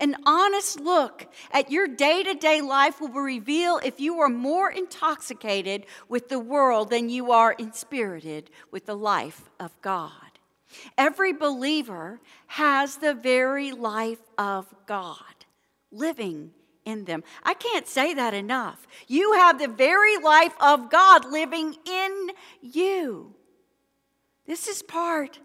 An 0.00 0.16
honest 0.24 0.80
look 0.80 1.26
at 1.52 1.70
your 1.70 1.86
day 1.86 2.22
to 2.22 2.34
day 2.34 2.62
life 2.62 3.00
will 3.00 3.10
reveal 3.10 3.78
if 3.84 4.00
you 4.00 4.20
are 4.20 4.30
more 4.30 4.70
intoxicated 4.70 5.84
with 6.08 6.30
the 6.30 6.38
world 6.38 6.88
than 6.88 7.10
you 7.10 7.32
are 7.32 7.52
inspirited 7.52 8.48
with 8.70 8.86
the 8.86 8.96
life 8.96 9.50
of 9.60 9.78
God. 9.82 10.12
Every 10.96 11.34
believer 11.34 12.20
has 12.46 12.96
the 12.96 13.12
very 13.12 13.72
life 13.72 14.22
of 14.38 14.72
God 14.86 15.24
living 15.92 16.52
in 16.84 17.04
them. 17.04 17.22
I 17.42 17.54
can't 17.54 17.86
say 17.86 18.14
that 18.14 18.32
enough. 18.32 18.86
You 19.06 19.34
have 19.34 19.58
the 19.58 19.68
very 19.68 20.16
life 20.18 20.54
of 20.60 20.90
God 20.90 21.30
living 21.30 21.76
in 21.84 22.30
you. 22.62 23.34
This 24.46 24.68
is 24.68 24.82
part 24.82 25.40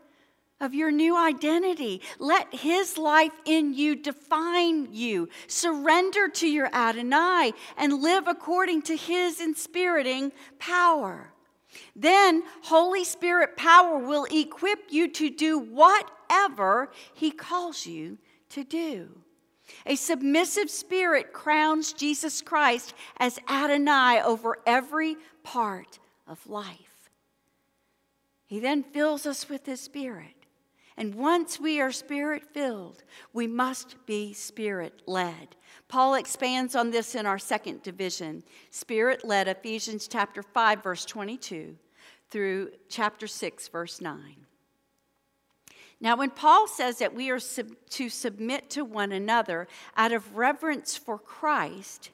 of 0.62 0.74
your 0.74 0.92
new 0.92 1.18
identity. 1.18 2.02
Let 2.18 2.54
His 2.54 2.98
life 2.98 3.34
in 3.46 3.74
you 3.74 3.96
define 3.96 4.94
you. 4.94 5.30
Surrender 5.48 6.30
to 6.30 6.48
your 6.48 6.74
Adonai 6.74 7.54
and 7.78 8.02
live 8.02 8.28
according 8.28 8.84
to 8.84 8.96
His 8.96 9.42
inspiriting 9.42 10.32
power. 10.60 11.34
Then 11.96 12.44
Holy 12.64 13.04
Spirit 13.04 13.58
power 13.58 13.98
will 13.98 14.26
equip 14.32 14.80
you 14.90 15.10
to 15.10 15.30
do 15.30 15.60
whatever 15.60 16.90
He 17.14 17.32
calls 17.32 17.86
you 17.86 18.18
to 18.50 18.64
do. 18.64 19.10
A 19.86 19.96
submissive 19.96 20.70
spirit 20.70 21.34
crowns 21.34 21.92
Jesus 21.92 22.42
Christ 22.42 22.94
as 23.18 23.40
Adonai 23.50 24.22
over 24.24 24.58
every 24.66 25.18
part 25.44 26.00
of 26.28 26.48
life. 26.48 26.85
He 28.56 28.62
then 28.62 28.84
fills 28.84 29.26
us 29.26 29.50
with 29.50 29.66
His 29.66 29.82
Spirit. 29.82 30.46
And 30.96 31.16
once 31.16 31.60
we 31.60 31.82
are 31.82 31.92
spirit 31.92 32.42
filled, 32.54 33.04
we 33.34 33.48
must 33.48 33.98
be 34.06 34.32
spirit 34.32 35.02
led. 35.06 35.58
Paul 35.90 36.16
expands 36.16 36.74
on 36.74 36.90
this 36.90 37.16
in 37.16 37.26
our 37.26 37.38
second 37.38 37.84
division 37.84 38.44
spirit 38.70 39.26
led, 39.26 39.50
Ephesians 39.50 40.08
chapter 40.08 40.42
5, 40.42 40.82
verse 40.82 41.04
22 41.04 41.76
through 42.30 42.72
chapter 42.88 43.28
6, 43.28 43.68
verse 43.68 44.00
9. 44.00 44.18
Now, 46.00 46.16
when 46.16 46.30
Paul 46.30 46.70
says 46.70 47.00
that 47.00 47.14
we 47.14 47.30
are 47.32 47.40
sub- 47.40 47.76
to 47.90 48.08
submit 48.08 48.70
to 48.70 48.86
one 48.86 49.12
another 49.12 49.68
out 49.98 50.14
of 50.14 50.38
reverence 50.38 50.96
for 50.96 51.18
Christ, 51.20 52.12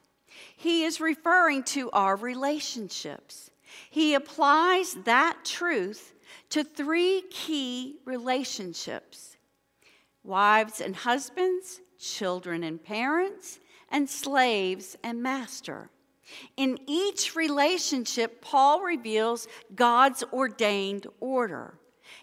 he 0.57 0.85
is 0.85 0.99
referring 0.99 1.61
to 1.65 1.91
our 1.91 2.15
relationships. 2.15 3.51
He 3.89 4.13
applies 4.13 4.93
that 5.05 5.43
truth 5.43 6.13
to 6.49 6.63
three 6.63 7.23
key 7.29 7.97
relationships 8.05 9.37
wives 10.23 10.81
and 10.81 10.95
husbands, 10.95 11.81
children 11.97 12.63
and 12.63 12.83
parents, 12.83 13.59
and 13.89 14.09
slaves 14.09 14.95
and 15.03 15.21
master. 15.21 15.89
In 16.57 16.79
each 16.87 17.35
relationship, 17.35 18.41
Paul 18.41 18.81
reveals 18.81 19.47
God's 19.75 20.23
ordained 20.31 21.07
order. 21.19 21.73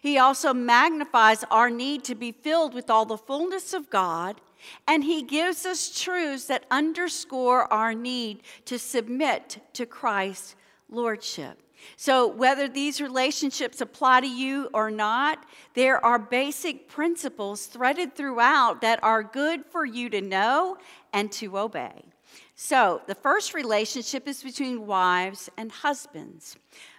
He 0.01 0.19
also 0.19 0.55
magnifies 0.55 1.45
our 1.51 1.71
need 1.71 2.05
to 2.05 2.15
be 2.15 2.33
filled 2.33 2.75
with 2.75 2.91
all 2.91 3.05
the 3.05 3.19
fullness 3.19 3.75
of 3.75 3.91
God, 3.91 4.41
and 4.87 5.05
he 5.05 5.23
gives 5.23 5.67
us 5.67 6.01
truths 6.01 6.47
that 6.47 6.65
underscore 6.71 7.73
our 7.73 7.95
need 7.95 8.43
to 8.67 8.79
submit 8.79 9.59
to 9.75 9.87
Christ's 9.87 10.57
lordship. 10.91 11.63
So, 11.97 12.27
whether 12.27 12.69
these 12.69 13.01
relationships 13.01 13.81
apply 13.81 14.21
to 14.23 14.29
you 14.29 14.69
or 14.75 14.91
not, 14.91 15.45
there 15.75 16.05
are 16.05 16.19
basic 16.19 16.89
principles 16.89 17.67
threaded 17.67 18.15
throughout 18.15 18.81
that 18.81 19.03
are 19.03 19.23
good 19.23 19.65
for 19.65 19.85
you 19.85 20.11
to 20.11 20.21
know 20.21 20.77
and 21.13 21.31
to 21.33 21.59
obey. 21.59 22.05
So, 22.55 23.03
the 23.07 23.15
first 23.15 23.55
relationship 23.55 24.27
is 24.27 24.43
between 24.43 24.87
wives 24.87 25.49
and 25.57 25.71
husbands. 25.71 26.57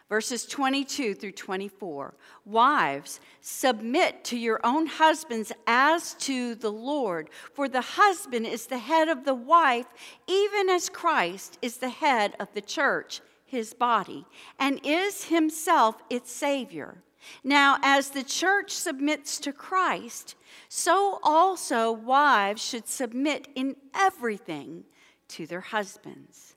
Verses 0.07 0.45
22 0.45 1.13
through 1.13 1.33
24. 1.33 2.15
Wives, 2.45 3.19
submit 3.41 4.23
to 4.23 4.37
your 4.37 4.59
own 4.63 4.87
husbands 4.87 5.51
as 5.67 6.15
to 6.15 6.55
the 6.55 6.71
Lord, 6.71 7.29
for 7.53 7.69
the 7.69 7.81
husband 7.81 8.47
is 8.47 8.65
the 8.65 8.79
head 8.79 9.07
of 9.07 9.23
the 9.23 9.35
wife, 9.35 9.85
even 10.25 10.67
as 10.67 10.89
Christ 10.89 11.59
is 11.61 11.77
the 11.77 11.89
head 11.89 12.33
of 12.39 12.51
the 12.55 12.61
church 12.61 13.21
his 13.49 13.73
body, 13.73 14.25
and 14.59 14.79
is 14.83 15.25
himself 15.25 16.01
its 16.09 16.31
Savior. 16.31 17.03
Now, 17.43 17.77
as 17.81 18.11
the 18.11 18.23
church 18.23 18.71
submits 18.71 19.39
to 19.41 19.51
Christ, 19.51 20.35
so 20.69 21.19
also 21.23 21.91
wives 21.91 22.61
should 22.61 22.87
submit 22.87 23.47
in 23.55 23.75
everything 23.93 24.85
to 25.29 25.45
their 25.45 25.61
husbands. 25.61 26.55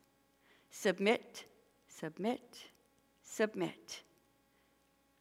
Submit, 0.71 1.45
submit, 1.89 2.59
submit. 3.23 4.03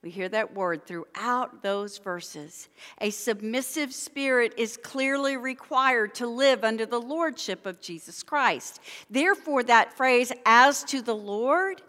We 0.03 0.09
hear 0.09 0.29
that 0.29 0.55
word 0.55 0.87
throughout 0.87 1.61
those 1.61 1.99
verses. 1.99 2.69
A 2.99 3.11
submissive 3.11 3.93
spirit 3.93 4.55
is 4.57 4.75
clearly 4.75 5.37
required 5.37 6.15
to 6.15 6.25
live 6.25 6.63
under 6.63 6.87
the 6.87 6.99
lordship 6.99 7.67
of 7.67 7.79
Jesus 7.79 8.23
Christ. 8.23 8.79
Therefore, 9.11 9.61
that 9.63 9.93
phrase, 9.93 10.31
as 10.43 10.83
to 10.85 11.03
the 11.03 11.15
Lord, 11.15 11.83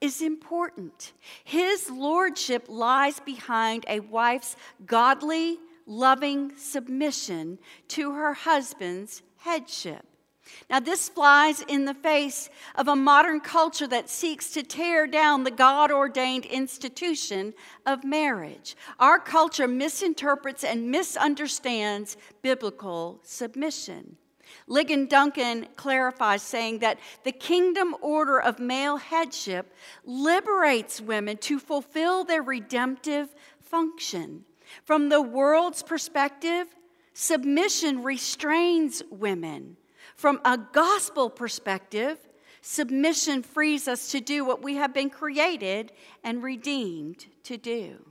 is 0.00 0.22
important. 0.22 1.12
His 1.44 1.90
lordship 1.90 2.66
lies 2.68 3.20
behind 3.20 3.84
a 3.86 4.00
wife's 4.00 4.56
godly, 4.86 5.58
loving 5.86 6.56
submission 6.56 7.58
to 7.88 8.12
her 8.12 8.32
husband's 8.32 9.22
headship. 9.36 10.06
Now, 10.70 10.80
this 10.80 11.08
flies 11.08 11.62
in 11.62 11.84
the 11.84 11.94
face 11.94 12.50
of 12.74 12.88
a 12.88 12.96
modern 12.96 13.40
culture 13.40 13.86
that 13.86 14.10
seeks 14.10 14.50
to 14.50 14.62
tear 14.62 15.06
down 15.06 15.44
the 15.44 15.50
God 15.50 15.90
ordained 15.90 16.44
institution 16.46 17.54
of 17.86 18.04
marriage. 18.04 18.76
Our 18.98 19.18
culture 19.18 19.68
misinterprets 19.68 20.64
and 20.64 20.90
misunderstands 20.90 22.16
biblical 22.42 23.20
submission. 23.22 24.16
Ligon 24.68 25.08
Duncan 25.08 25.66
clarifies, 25.76 26.42
saying 26.42 26.78
that 26.80 26.98
the 27.24 27.32
kingdom 27.32 27.94
order 28.00 28.40
of 28.40 28.58
male 28.58 28.96
headship 28.96 29.74
liberates 30.04 31.00
women 31.00 31.36
to 31.38 31.58
fulfill 31.58 32.24
their 32.24 32.42
redemptive 32.42 33.34
function. 33.60 34.44
From 34.84 35.08
the 35.08 35.22
world's 35.22 35.82
perspective, 35.82 36.68
submission 37.14 38.02
restrains 38.02 39.02
women. 39.10 39.76
From 40.18 40.40
a 40.44 40.58
gospel 40.58 41.30
perspective, 41.30 42.18
submission 42.60 43.44
frees 43.44 43.86
us 43.86 44.10
to 44.10 44.20
do 44.20 44.44
what 44.44 44.64
we 44.64 44.74
have 44.74 44.92
been 44.92 45.10
created 45.10 45.92
and 46.24 46.42
redeemed 46.42 47.24
to 47.44 47.56
do. 47.56 48.04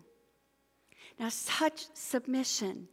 Now, 1.20 1.28
such 1.28 1.88
submission 1.93 2.88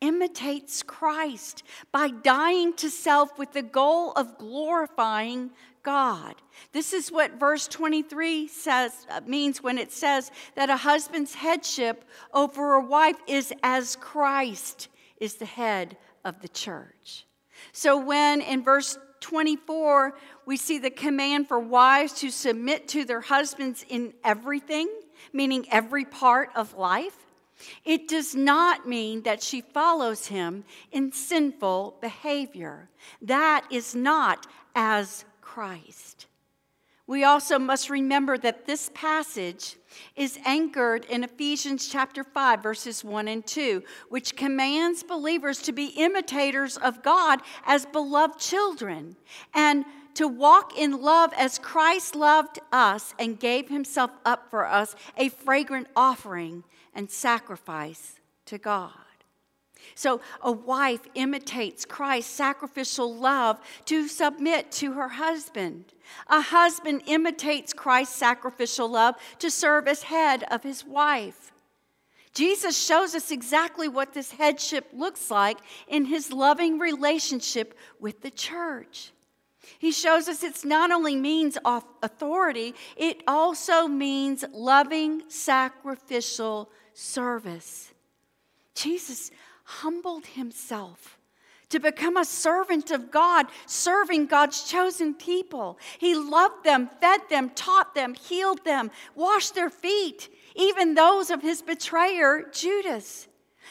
imitates 0.00 0.82
Christ 0.82 1.62
by 1.92 2.08
dying 2.08 2.72
to 2.74 2.90
self 2.90 3.38
with 3.38 3.52
the 3.52 3.62
goal 3.62 4.10
of 4.14 4.38
glorifying 4.38 5.52
God. 5.84 6.34
This 6.72 6.92
is 6.92 7.12
what 7.12 7.38
verse 7.38 7.68
23 7.68 8.48
says 8.48 9.06
uh, 9.08 9.20
means 9.24 9.62
when 9.62 9.78
it 9.78 9.92
says 9.92 10.32
that 10.56 10.68
a 10.68 10.76
husband's 10.76 11.36
headship 11.36 12.04
over 12.34 12.74
a 12.74 12.84
wife 12.84 13.18
is 13.28 13.52
as 13.62 13.94
Christ 13.94 14.88
is 15.20 15.34
the 15.34 15.44
head 15.44 15.96
of 16.24 16.42
the 16.42 16.48
church. 16.48 17.27
So, 17.72 17.98
when 17.98 18.40
in 18.40 18.62
verse 18.62 18.98
24 19.20 20.14
we 20.46 20.56
see 20.56 20.78
the 20.78 20.90
command 20.90 21.48
for 21.48 21.58
wives 21.58 22.12
to 22.20 22.30
submit 22.30 22.88
to 22.88 23.04
their 23.04 23.20
husbands 23.20 23.84
in 23.88 24.14
everything, 24.24 24.88
meaning 25.32 25.66
every 25.70 26.04
part 26.04 26.50
of 26.54 26.74
life, 26.74 27.16
it 27.84 28.06
does 28.06 28.34
not 28.36 28.88
mean 28.88 29.22
that 29.22 29.42
she 29.42 29.60
follows 29.60 30.26
him 30.26 30.64
in 30.92 31.12
sinful 31.12 31.96
behavior. 32.00 32.88
That 33.20 33.66
is 33.70 33.94
not 33.94 34.46
as 34.76 35.24
Christ. 35.40 36.27
We 37.08 37.24
also 37.24 37.58
must 37.58 37.88
remember 37.88 38.36
that 38.36 38.66
this 38.66 38.90
passage 38.92 39.76
is 40.14 40.38
anchored 40.44 41.06
in 41.06 41.24
Ephesians 41.24 41.88
chapter 41.88 42.22
5, 42.22 42.62
verses 42.62 43.02
1 43.02 43.28
and 43.28 43.46
2, 43.46 43.82
which 44.10 44.36
commands 44.36 45.02
believers 45.02 45.62
to 45.62 45.72
be 45.72 45.86
imitators 45.86 46.76
of 46.76 47.02
God 47.02 47.40
as 47.64 47.86
beloved 47.86 48.38
children 48.38 49.16
and 49.54 49.86
to 50.14 50.28
walk 50.28 50.76
in 50.76 51.00
love 51.00 51.32
as 51.32 51.58
Christ 51.58 52.14
loved 52.14 52.58
us 52.72 53.14
and 53.18 53.40
gave 53.40 53.70
himself 53.70 54.10
up 54.26 54.50
for 54.50 54.66
us, 54.66 54.94
a 55.16 55.30
fragrant 55.30 55.86
offering 55.96 56.62
and 56.94 57.10
sacrifice 57.10 58.20
to 58.44 58.58
God. 58.58 59.07
So 59.94 60.20
a 60.42 60.52
wife 60.52 61.00
imitates 61.14 61.84
Christ's 61.84 62.32
sacrificial 62.32 63.14
love 63.14 63.60
to 63.86 64.08
submit 64.08 64.70
to 64.72 64.92
her 64.92 65.08
husband. 65.08 65.92
A 66.28 66.40
husband 66.40 67.02
imitates 67.06 67.72
Christ's 67.72 68.16
sacrificial 68.16 68.88
love 68.88 69.16
to 69.38 69.50
serve 69.50 69.88
as 69.88 70.04
head 70.04 70.44
of 70.50 70.62
his 70.62 70.84
wife. 70.84 71.52
Jesus 72.32 72.78
shows 72.78 73.14
us 73.14 73.30
exactly 73.30 73.88
what 73.88 74.14
this 74.14 74.30
headship 74.32 74.88
looks 74.92 75.30
like 75.30 75.58
in 75.88 76.04
his 76.04 76.32
loving 76.32 76.78
relationship 76.78 77.76
with 77.98 78.20
the 78.20 78.30
church. 78.30 79.12
He 79.78 79.92
shows 79.92 80.28
us 80.28 80.42
it's 80.42 80.64
not 80.64 80.90
only 80.90 81.16
means 81.16 81.58
authority, 81.64 82.74
it 82.96 83.22
also 83.26 83.86
means 83.86 84.44
loving 84.52 85.22
sacrificial 85.28 86.70
service. 86.94 87.92
Jesus 88.74 89.30
humbled 89.68 90.24
himself 90.24 91.18
to 91.68 91.78
become 91.78 92.16
a 92.16 92.24
servant 92.24 92.90
of 92.90 93.10
God, 93.10 93.46
serving 93.66 94.24
God's 94.24 94.64
chosen 94.64 95.12
people. 95.12 95.78
He 95.98 96.14
loved 96.14 96.64
them, 96.64 96.88
fed 97.02 97.20
them, 97.28 97.50
taught 97.50 97.94
them, 97.94 98.14
healed 98.14 98.64
them, 98.64 98.90
washed 99.14 99.54
their 99.54 99.68
feet, 99.68 100.30
even 100.56 100.94
those 100.94 101.28
of 101.30 101.42
his 101.42 101.60
betrayer, 101.60 102.48
Judas. 102.50 103.28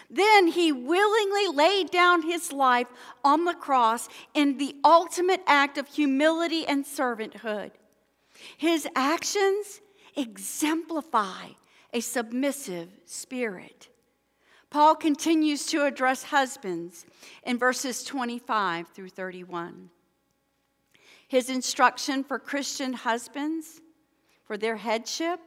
Then 0.07 0.45
he 0.47 0.71
willingly 0.71 1.47
laid 1.47 1.89
down 1.89 2.21
his 2.21 2.53
life 2.53 2.87
on 3.23 3.45
the 3.45 3.55
cross 3.55 4.07
in 4.35 4.59
the 4.59 4.75
ultimate 4.83 5.41
act 5.47 5.79
of 5.79 5.87
humility 5.87 6.67
and 6.67 6.85
servanthood. 6.85 7.71
His 8.57 8.87
actions 8.95 9.81
exemplify 10.15 11.47
a 11.91 12.01
submissive 12.01 12.89
spirit. 13.05 13.89
Paul 14.69 14.95
continues 14.95 15.65
to 15.67 15.85
address 15.85 16.23
husbands 16.23 17.05
in 17.43 17.57
verses 17.57 18.03
25 18.03 18.89
through 18.89 19.09
31. 19.09 19.89
His 21.27 21.49
instruction 21.49 22.23
for 22.23 22.39
Christian 22.39 22.93
husbands, 22.93 23.81
for 24.45 24.57
their 24.57 24.77
headship, 24.77 25.39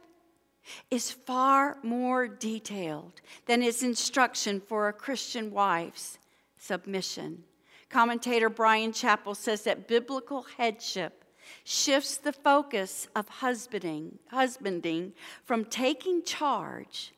is 0.89 1.11
far 1.11 1.77
more 1.83 2.27
detailed 2.27 3.21
than 3.45 3.61
his 3.61 3.83
instruction 3.83 4.59
for 4.59 4.87
a 4.87 4.93
Christian 4.93 5.51
wife's 5.51 6.19
submission. 6.57 7.43
Commentator 7.89 8.49
Bryan 8.49 8.91
Chapell 8.91 9.35
says 9.35 9.63
that 9.63 9.87
biblical 9.87 10.45
headship 10.57 11.25
shifts 11.63 12.17
the 12.17 12.31
focus 12.31 13.07
of 13.15 13.27
husbanding, 13.27 14.19
husbanding 14.29 15.13
from 15.43 15.65
taking 15.65 16.23
charge 16.23 17.11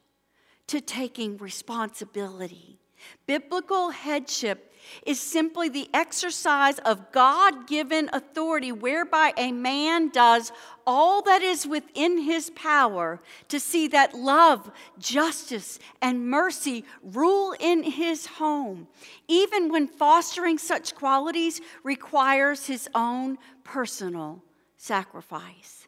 to 0.67 0.81
taking 0.81 1.37
responsibility. 1.37 2.79
Biblical 3.25 3.89
headship 3.89 4.73
is 5.05 5.19
simply 5.19 5.69
the 5.69 5.89
exercise 5.93 6.79
of 6.79 7.11
God 7.11 7.67
given 7.67 8.09
authority 8.11 8.71
whereby 8.71 9.33
a 9.37 9.51
man 9.51 10.09
does 10.09 10.51
all 10.85 11.21
that 11.23 11.41
is 11.41 11.65
within 11.65 12.19
his 12.19 12.49
power 12.49 13.21
to 13.47 13.59
see 13.59 13.87
that 13.87 14.13
love, 14.13 14.69
justice, 14.99 15.79
and 16.01 16.29
mercy 16.29 16.83
rule 17.01 17.55
in 17.59 17.83
his 17.83 18.25
home, 18.25 18.87
even 19.27 19.71
when 19.71 19.87
fostering 19.87 20.57
such 20.57 20.95
qualities 20.95 21.61
requires 21.83 22.67
his 22.67 22.89
own 22.93 23.37
personal 23.63 24.43
sacrifice. 24.75 25.87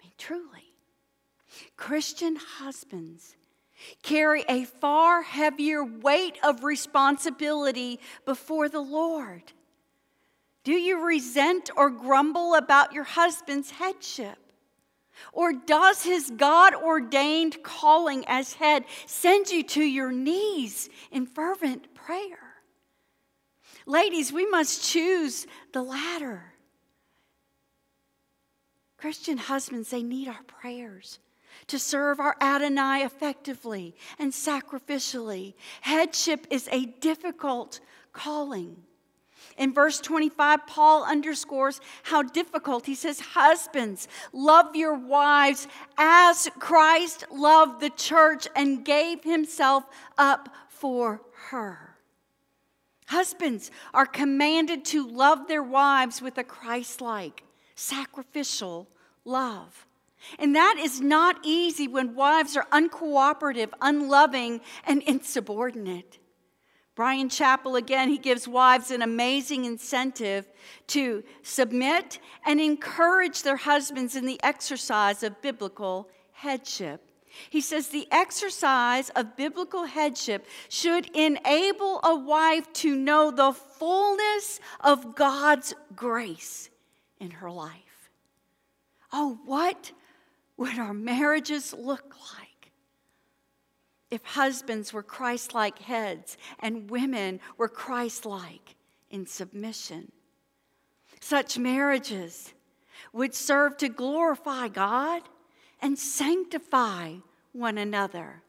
I 0.00 0.04
mean, 0.04 0.12
truly, 0.18 0.74
Christian 1.76 2.36
husbands 2.36 3.36
carry 4.02 4.44
a 4.48 4.64
far 4.64 5.22
heavier 5.22 5.84
weight 5.84 6.38
of 6.42 6.64
responsibility 6.64 8.00
before 8.24 8.68
the 8.68 8.80
Lord. 8.80 9.52
Do 10.64 10.72
you 10.72 11.04
resent 11.04 11.70
or 11.76 11.90
grumble 11.90 12.54
about 12.54 12.92
your 12.92 13.04
husband's 13.04 13.70
headship? 13.70 14.38
Or 15.32 15.52
does 15.52 16.02
his 16.02 16.30
God 16.36 16.74
ordained 16.74 17.62
calling 17.62 18.24
as 18.26 18.54
head 18.54 18.84
send 19.06 19.50
you 19.50 19.62
to 19.64 19.82
your 19.82 20.12
knees 20.12 20.88
in 21.10 21.26
fervent 21.26 21.94
prayer? 21.94 22.38
Ladies, 23.86 24.32
we 24.32 24.46
must 24.46 24.84
choose 24.84 25.46
the 25.72 25.82
latter. 25.82 26.54
Christian 28.96 29.38
husbands, 29.38 29.90
they 29.90 30.02
need 30.02 30.28
our 30.28 30.42
prayers 30.46 31.18
to 31.68 31.78
serve 31.78 32.20
our 32.20 32.36
Adonai 32.40 33.02
effectively 33.02 33.94
and 34.18 34.32
sacrificially. 34.32 35.54
Headship 35.80 36.46
is 36.50 36.68
a 36.72 36.86
difficult 36.86 37.80
calling. 38.12 38.76
In 39.56 39.74
verse 39.74 40.00
25, 40.00 40.66
Paul 40.66 41.04
underscores 41.04 41.80
how 42.02 42.22
difficult. 42.22 42.86
He 42.86 42.94
says, 42.94 43.20
Husbands, 43.20 44.08
love 44.32 44.74
your 44.74 44.94
wives 44.94 45.68
as 45.98 46.48
Christ 46.58 47.26
loved 47.30 47.80
the 47.80 47.90
church 47.90 48.48
and 48.56 48.84
gave 48.84 49.22
himself 49.22 49.84
up 50.16 50.48
for 50.68 51.20
her. 51.48 51.96
Husbands 53.06 53.70
are 53.92 54.06
commanded 54.06 54.84
to 54.86 55.06
love 55.06 55.48
their 55.48 55.64
wives 55.64 56.22
with 56.22 56.38
a 56.38 56.44
Christ 56.44 57.00
like, 57.00 57.42
sacrificial 57.74 58.88
love. 59.24 59.86
And 60.38 60.54
that 60.54 60.76
is 60.78 61.00
not 61.00 61.38
easy 61.42 61.88
when 61.88 62.14
wives 62.14 62.56
are 62.56 62.66
uncooperative, 62.72 63.70
unloving, 63.80 64.60
and 64.84 65.02
insubordinate. 65.02 66.18
Bryan 66.94 67.30
Chapell, 67.30 67.78
again, 67.78 68.08
he 68.08 68.18
gives 68.18 68.46
wives 68.46 68.90
an 68.90 69.00
amazing 69.00 69.64
incentive 69.64 70.46
to 70.88 71.24
submit 71.42 72.18
and 72.44 72.60
encourage 72.60 73.42
their 73.42 73.56
husbands 73.56 74.16
in 74.16 74.26
the 74.26 74.40
exercise 74.42 75.22
of 75.22 75.40
biblical 75.40 76.10
headship. 76.32 77.10
He 77.48 77.60
says 77.60 77.88
the 77.88 78.08
exercise 78.10 79.08
of 79.10 79.36
biblical 79.36 79.84
headship 79.84 80.46
should 80.68 81.06
enable 81.16 82.00
a 82.02 82.14
wife 82.16 82.70
to 82.74 82.94
know 82.94 83.30
the 83.30 83.52
fullness 83.52 84.60
of 84.80 85.14
God's 85.14 85.74
grace 85.94 86.68
in 87.18 87.30
her 87.30 87.50
life. 87.50 88.10
Oh, 89.12 89.38
what 89.44 89.92
would 90.60 90.78
our 90.78 90.92
marriages 90.92 91.72
look 91.72 92.14
like 92.34 92.70
if 94.10 94.22
husbands 94.22 94.92
were 94.92 95.02
Christ 95.02 95.54
like 95.54 95.78
heads 95.78 96.36
and 96.58 96.90
women 96.90 97.40
were 97.56 97.66
Christ 97.66 98.26
like 98.26 98.76
in 99.10 99.24
submission? 99.24 100.12
Such 101.18 101.56
marriages 101.58 102.52
would 103.14 103.34
serve 103.34 103.78
to 103.78 103.88
glorify 103.88 104.68
God 104.68 105.22
and 105.80 105.98
sanctify 105.98 107.14
one 107.52 107.78
another. 107.78 108.42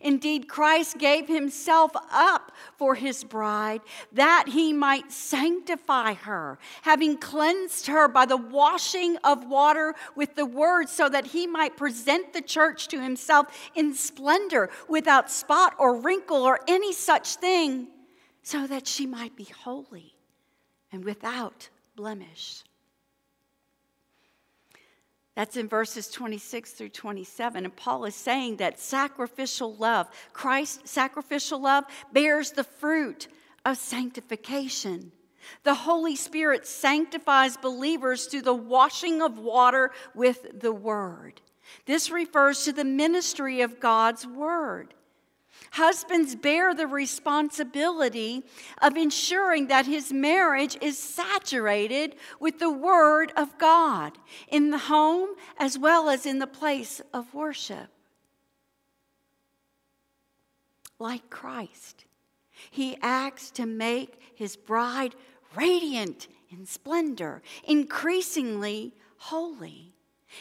Indeed, 0.00 0.48
Christ 0.48 0.98
gave 0.98 1.28
himself 1.28 1.92
up 2.10 2.52
for 2.76 2.94
his 2.94 3.24
bride 3.24 3.80
that 4.12 4.48
he 4.48 4.72
might 4.72 5.12
sanctify 5.12 6.14
her, 6.14 6.58
having 6.82 7.16
cleansed 7.18 7.86
her 7.86 8.08
by 8.08 8.26
the 8.26 8.36
washing 8.36 9.16
of 9.18 9.46
water 9.46 9.94
with 10.14 10.34
the 10.34 10.46
word, 10.46 10.88
so 10.88 11.08
that 11.08 11.26
he 11.28 11.46
might 11.46 11.76
present 11.76 12.32
the 12.32 12.42
church 12.42 12.88
to 12.88 13.00
himself 13.00 13.46
in 13.74 13.94
splendor, 13.94 14.70
without 14.88 15.30
spot 15.30 15.74
or 15.78 15.96
wrinkle 15.96 16.42
or 16.42 16.60
any 16.68 16.92
such 16.92 17.36
thing, 17.36 17.88
so 18.42 18.66
that 18.66 18.86
she 18.86 19.06
might 19.06 19.36
be 19.36 19.44
holy 19.44 20.14
and 20.90 21.04
without 21.04 21.68
blemish. 21.96 22.64
That's 25.34 25.56
in 25.56 25.68
verses 25.68 26.08
26 26.08 26.72
through 26.72 26.90
27. 26.90 27.64
And 27.64 27.74
Paul 27.74 28.04
is 28.04 28.14
saying 28.14 28.56
that 28.58 28.78
sacrificial 28.78 29.74
love, 29.76 30.08
Christ's 30.32 30.90
sacrificial 30.90 31.60
love, 31.60 31.84
bears 32.12 32.52
the 32.52 32.64
fruit 32.64 33.28
of 33.64 33.78
sanctification. 33.78 35.12
The 35.64 35.74
Holy 35.74 36.16
Spirit 36.16 36.66
sanctifies 36.66 37.56
believers 37.56 38.26
through 38.26 38.42
the 38.42 38.54
washing 38.54 39.22
of 39.22 39.38
water 39.38 39.90
with 40.14 40.60
the 40.60 40.72
Word. 40.72 41.40
This 41.86 42.10
refers 42.10 42.64
to 42.64 42.72
the 42.72 42.84
ministry 42.84 43.62
of 43.62 43.80
God's 43.80 44.26
Word. 44.26 44.94
Husbands 45.72 46.36
bear 46.36 46.74
the 46.74 46.86
responsibility 46.86 48.42
of 48.82 48.94
ensuring 48.94 49.68
that 49.68 49.86
his 49.86 50.12
marriage 50.12 50.76
is 50.82 50.98
saturated 50.98 52.14
with 52.38 52.58
the 52.58 52.70
Word 52.70 53.32
of 53.38 53.56
God 53.56 54.18
in 54.48 54.70
the 54.70 54.76
home 54.76 55.30
as 55.56 55.78
well 55.78 56.10
as 56.10 56.26
in 56.26 56.40
the 56.40 56.46
place 56.46 57.00
of 57.14 57.32
worship. 57.32 57.88
Like 60.98 61.30
Christ, 61.30 62.04
he 62.70 62.98
acts 63.00 63.50
to 63.52 63.64
make 63.64 64.20
his 64.34 64.56
bride 64.56 65.14
radiant 65.54 66.28
in 66.50 66.66
splendor, 66.66 67.40
increasingly 67.64 68.94
holy. 69.16 69.91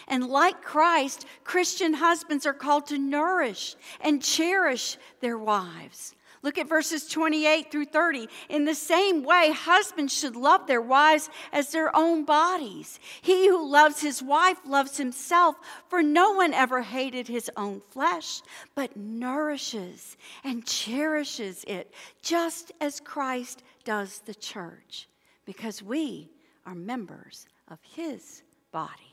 And 0.07 0.27
like 0.27 0.61
Christ, 0.61 1.25
Christian 1.43 1.93
husbands 1.93 2.45
are 2.45 2.53
called 2.53 2.87
to 2.87 2.97
nourish 2.97 3.75
and 3.99 4.21
cherish 4.21 4.97
their 5.19 5.37
wives. 5.37 6.15
Look 6.43 6.57
at 6.57 6.67
verses 6.67 7.07
28 7.07 7.71
through 7.71 7.85
30. 7.85 8.27
In 8.49 8.65
the 8.65 8.73
same 8.73 9.23
way, 9.23 9.51
husbands 9.51 10.17
should 10.17 10.35
love 10.35 10.65
their 10.65 10.81
wives 10.81 11.29
as 11.53 11.71
their 11.71 11.95
own 11.95 12.25
bodies. 12.25 12.99
He 13.21 13.47
who 13.47 13.69
loves 13.69 14.01
his 14.01 14.23
wife 14.23 14.57
loves 14.65 14.97
himself, 14.97 15.55
for 15.87 16.01
no 16.01 16.31
one 16.31 16.53
ever 16.53 16.81
hated 16.81 17.27
his 17.27 17.49
own 17.55 17.81
flesh, 17.91 18.41
but 18.73 18.97
nourishes 18.97 20.17
and 20.43 20.65
cherishes 20.65 21.63
it, 21.67 21.93
just 22.23 22.71
as 22.81 22.99
Christ 22.99 23.61
does 23.83 24.19
the 24.25 24.35
church, 24.35 25.07
because 25.45 25.83
we 25.83 26.27
are 26.65 26.75
members 26.75 27.45
of 27.67 27.77
his 27.83 28.41
body. 28.71 29.10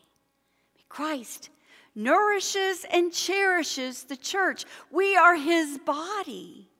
Christ 0.89 1.51
nourishes 1.95 2.87
and 2.91 3.13
cherishes 3.13 4.05
the 4.05 4.17
church. 4.17 4.65
We 4.91 5.17
are 5.17 5.37
his 5.37 5.79
body. 5.79 6.71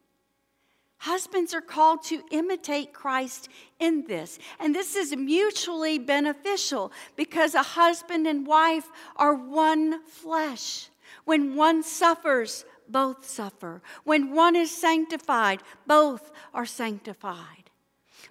Husbands 0.99 1.55
are 1.55 1.61
called 1.61 2.03
to 2.05 2.23
imitate 2.31 2.93
Christ 2.93 3.49
in 3.79 4.05
this. 4.07 4.39
And 4.59 4.75
this 4.75 4.97
is 4.97 5.15
mutually 5.15 5.99
beneficial 5.99 6.93
because 7.17 7.55
a 7.55 7.63
husband 7.63 8.27
and 8.27 8.47
wife 8.47 8.89
are 9.17 9.35
one 9.35 10.03
flesh. 10.05 10.89
When 11.25 11.55
one 11.55 11.83
suffers, 11.83 12.65
both 12.89 13.29
suffer. 13.29 13.81
When 14.05 14.35
one 14.35 14.57
is 14.57 14.71
sanctified, 14.71 15.63
both 15.87 16.33
are 16.53 16.67
sanctified. 16.67 17.68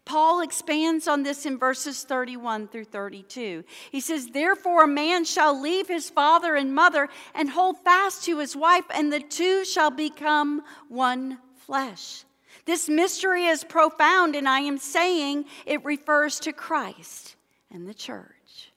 Paul 0.05 0.41
expands 0.41 1.07
on 1.07 1.23
this 1.23 1.45
in 1.45 1.57
verses 1.57 2.03
31 2.03 2.67
through 2.67 2.85
32. 2.85 3.63
He 3.91 3.99
says, 3.99 4.27
Therefore, 4.27 4.83
a 4.83 4.87
man 4.87 5.25
shall 5.25 5.59
leave 5.59 5.87
his 5.87 6.09
father 6.09 6.55
and 6.55 6.73
mother 6.73 7.09
and 7.33 7.49
hold 7.49 7.77
fast 7.79 8.23
to 8.25 8.39
his 8.39 8.55
wife, 8.55 8.85
and 8.93 9.11
the 9.11 9.19
two 9.19 9.65
shall 9.65 9.91
become 9.91 10.61
one 10.89 11.39
flesh. 11.55 12.23
This 12.65 12.89
mystery 12.89 13.45
is 13.45 13.63
profound, 13.63 14.35
and 14.35 14.47
I 14.47 14.59
am 14.59 14.77
saying 14.77 15.45
it 15.65 15.85
refers 15.85 16.39
to 16.41 16.53
Christ 16.53 17.35
and 17.71 17.87
the 17.87 17.93
church. 17.93 18.71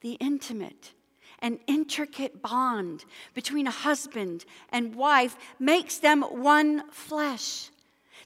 The 0.00 0.12
intimate 0.12 0.92
and 1.40 1.58
intricate 1.66 2.42
bond 2.42 3.04
between 3.34 3.66
a 3.66 3.70
husband 3.70 4.44
and 4.70 4.94
wife 4.94 5.36
makes 5.58 5.98
them 5.98 6.22
one 6.22 6.90
flesh. 6.90 7.70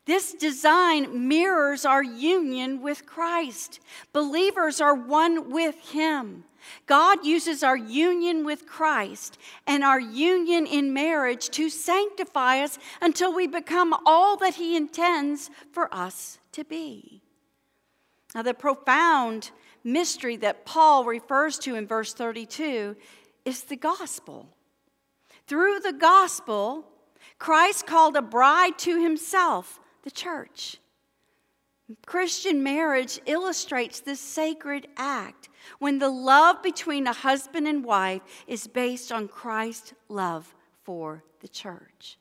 This 0.06 0.32
design 0.32 1.28
mirrors 1.28 1.84
our 1.84 2.02
union 2.02 2.82
with 2.82 3.06
Christ. 3.06 3.80
Believers 4.12 4.80
are 4.80 4.94
one 4.94 5.50
with 5.50 5.76
Him. 5.90 6.44
God 6.86 7.24
uses 7.24 7.62
our 7.62 7.76
union 7.76 8.44
with 8.44 8.66
Christ 8.66 9.38
and 9.66 9.82
our 9.82 10.00
union 10.00 10.66
in 10.66 10.92
marriage 10.92 11.48
to 11.50 11.70
sanctify 11.70 12.60
us 12.60 12.78
until 13.00 13.34
we 13.34 13.46
become 13.46 13.94
all 14.04 14.36
that 14.38 14.54
He 14.54 14.76
intends 14.76 15.50
for 15.72 15.92
us 15.94 16.38
to 16.52 16.64
be. 16.64 17.22
Now, 18.34 18.42
the 18.42 18.54
profound 18.54 19.50
mystery 19.82 20.36
that 20.36 20.64
Paul 20.64 21.04
refers 21.04 21.58
to 21.60 21.74
in 21.74 21.86
verse 21.86 22.12
32 22.12 22.96
is 23.44 23.64
the 23.64 23.76
gospel. 23.76 24.48
Through 25.46 25.80
the 25.80 25.92
gospel, 25.92 26.84
Christ 27.38 27.86
called 27.86 28.16
a 28.16 28.22
bride 28.22 28.78
to 28.80 29.00
himself, 29.00 29.80
the 30.02 30.10
church. 30.10 30.78
Christian 32.06 32.62
marriage 32.62 33.20
illustrates 33.26 34.00
this 34.00 34.20
sacred 34.20 34.86
act 34.96 35.48
when 35.78 35.98
the 35.98 36.08
love 36.10 36.62
between 36.62 37.06
a 37.06 37.12
husband 37.12 37.66
and 37.66 37.84
wife 37.84 38.22
is 38.46 38.66
based 38.66 39.10
on 39.10 39.28
Christ's 39.28 39.94
love 40.08 40.54
for 40.82 41.24
the 41.40 41.48
church. 41.48 42.18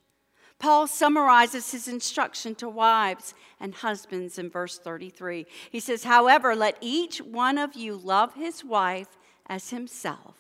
Paul 0.58 0.88
summarizes 0.88 1.72
his 1.72 1.88
instruction 1.88 2.54
to 2.56 2.68
wives 2.68 3.34
and 3.62 3.74
husbands 3.74 4.38
in 4.38 4.50
verse 4.50 4.78
33. 4.78 5.46
He 5.72 5.80
says, 5.80 6.04
However, 6.04 6.56
let 6.56 6.78
each 6.82 7.20
one 7.20 7.58
of 7.58 7.76
you 7.76 7.96
love 7.96 8.34
his 8.34 8.66
wife 8.66 9.18
as 9.48 9.70
himself, 9.70 10.36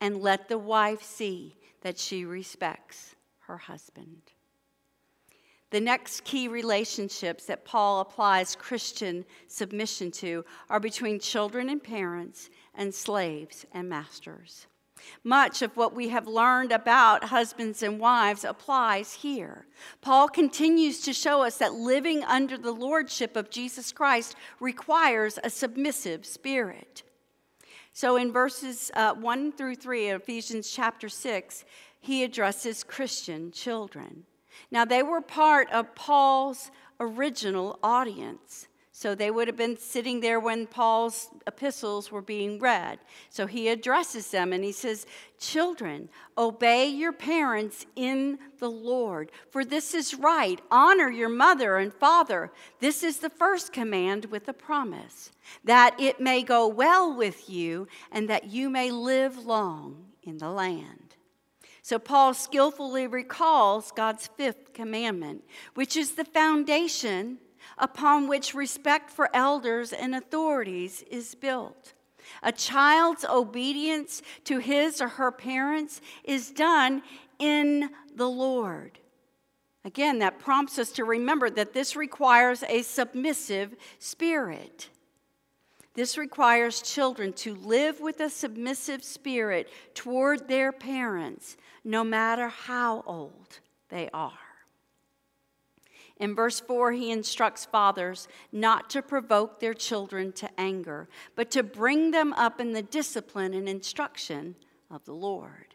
and 0.00 0.20
let 0.20 0.48
the 0.48 0.58
wife 0.58 1.02
see 1.02 1.56
that 1.80 1.98
she 1.98 2.24
respects 2.24 3.16
her 3.46 3.56
husband. 3.56 4.32
The 5.76 5.80
next 5.82 6.24
key 6.24 6.48
relationships 6.48 7.44
that 7.44 7.66
Paul 7.66 8.00
applies 8.00 8.56
Christian 8.56 9.26
submission 9.46 10.10
to 10.12 10.42
are 10.70 10.80
between 10.80 11.20
children 11.20 11.68
and 11.68 11.84
parents 11.84 12.48
and 12.74 12.94
slaves 12.94 13.66
and 13.72 13.86
masters. 13.86 14.68
Much 15.22 15.60
of 15.60 15.76
what 15.76 15.94
we 15.94 16.08
have 16.08 16.26
learned 16.26 16.72
about 16.72 17.24
husbands 17.24 17.82
and 17.82 18.00
wives 18.00 18.42
applies 18.42 19.12
here. 19.12 19.66
Paul 20.00 20.28
continues 20.28 21.02
to 21.02 21.12
show 21.12 21.42
us 21.42 21.58
that 21.58 21.74
living 21.74 22.24
under 22.24 22.56
the 22.56 22.72
lordship 22.72 23.36
of 23.36 23.50
Jesus 23.50 23.92
Christ 23.92 24.34
requires 24.58 25.38
a 25.44 25.50
submissive 25.50 26.24
spirit. 26.24 27.02
So 27.92 28.16
in 28.16 28.32
verses 28.32 28.90
uh, 28.94 29.12
1 29.12 29.52
through 29.52 29.74
3 29.74 30.08
of 30.08 30.22
Ephesians 30.22 30.70
chapter 30.70 31.10
6, 31.10 31.66
he 32.00 32.24
addresses 32.24 32.82
Christian 32.82 33.52
children. 33.52 34.24
Now, 34.70 34.84
they 34.84 35.02
were 35.02 35.20
part 35.20 35.70
of 35.70 35.94
Paul's 35.94 36.70
original 37.00 37.78
audience. 37.82 38.68
So 38.98 39.14
they 39.14 39.30
would 39.30 39.46
have 39.46 39.58
been 39.58 39.76
sitting 39.76 40.20
there 40.20 40.40
when 40.40 40.66
Paul's 40.66 41.28
epistles 41.46 42.10
were 42.10 42.22
being 42.22 42.58
read. 42.58 42.98
So 43.28 43.46
he 43.46 43.68
addresses 43.68 44.30
them 44.30 44.54
and 44.54 44.64
he 44.64 44.72
says, 44.72 45.04
Children, 45.38 46.08
obey 46.38 46.86
your 46.86 47.12
parents 47.12 47.84
in 47.94 48.38
the 48.58 48.70
Lord, 48.70 49.32
for 49.50 49.66
this 49.66 49.92
is 49.92 50.14
right. 50.14 50.58
Honor 50.70 51.10
your 51.10 51.28
mother 51.28 51.76
and 51.76 51.92
father. 51.92 52.50
This 52.80 53.02
is 53.02 53.18
the 53.18 53.28
first 53.28 53.70
command 53.70 54.24
with 54.30 54.48
a 54.48 54.54
promise, 54.54 55.30
that 55.62 55.94
it 56.00 56.18
may 56.18 56.42
go 56.42 56.66
well 56.66 57.14
with 57.14 57.50
you 57.50 57.88
and 58.10 58.30
that 58.30 58.46
you 58.46 58.70
may 58.70 58.90
live 58.90 59.44
long 59.44 60.06
in 60.22 60.38
the 60.38 60.48
land. 60.48 61.05
So 61.86 62.00
Paul 62.00 62.34
skillfully 62.34 63.06
recalls 63.06 63.92
God's 63.92 64.26
fifth 64.36 64.72
commandment, 64.72 65.44
which 65.74 65.96
is 65.96 66.14
the 66.14 66.24
foundation 66.24 67.38
upon 67.78 68.26
which 68.26 68.54
respect 68.54 69.08
for 69.08 69.30
elders 69.32 69.92
and 69.92 70.12
authorities 70.12 71.04
is 71.08 71.36
built. 71.36 71.92
A 72.42 72.50
child's 72.50 73.24
obedience 73.24 74.20
to 74.46 74.58
his 74.58 75.00
or 75.00 75.06
her 75.06 75.30
parents 75.30 76.00
is 76.24 76.50
done 76.50 77.04
in 77.38 77.90
the 78.12 78.28
Lord. 78.28 78.98
Again, 79.84 80.18
that 80.18 80.40
prompts 80.40 80.80
us 80.80 80.90
to 80.90 81.04
remember 81.04 81.48
that 81.50 81.72
this 81.72 81.94
requires 81.94 82.64
a 82.64 82.82
submissive 82.82 83.76
spirit. 84.00 84.88
This 85.96 86.18
requires 86.18 86.82
children 86.82 87.32
to 87.34 87.54
live 87.54 88.00
with 88.00 88.20
a 88.20 88.28
submissive 88.28 89.02
spirit 89.02 89.70
toward 89.94 90.46
their 90.46 90.70
parents, 90.70 91.56
no 91.84 92.04
matter 92.04 92.48
how 92.48 93.02
old 93.06 93.60
they 93.88 94.10
are. 94.12 94.32
In 96.18 96.34
verse 96.34 96.60
4, 96.60 96.92
he 96.92 97.10
instructs 97.10 97.64
fathers 97.64 98.28
not 98.52 98.90
to 98.90 99.00
provoke 99.00 99.58
their 99.58 99.72
children 99.72 100.32
to 100.32 100.50
anger, 100.60 101.08
but 101.34 101.50
to 101.52 101.62
bring 101.62 102.10
them 102.10 102.34
up 102.34 102.60
in 102.60 102.72
the 102.72 102.82
discipline 102.82 103.54
and 103.54 103.66
instruction 103.66 104.54
of 104.90 105.02
the 105.06 105.14
Lord. 105.14 105.74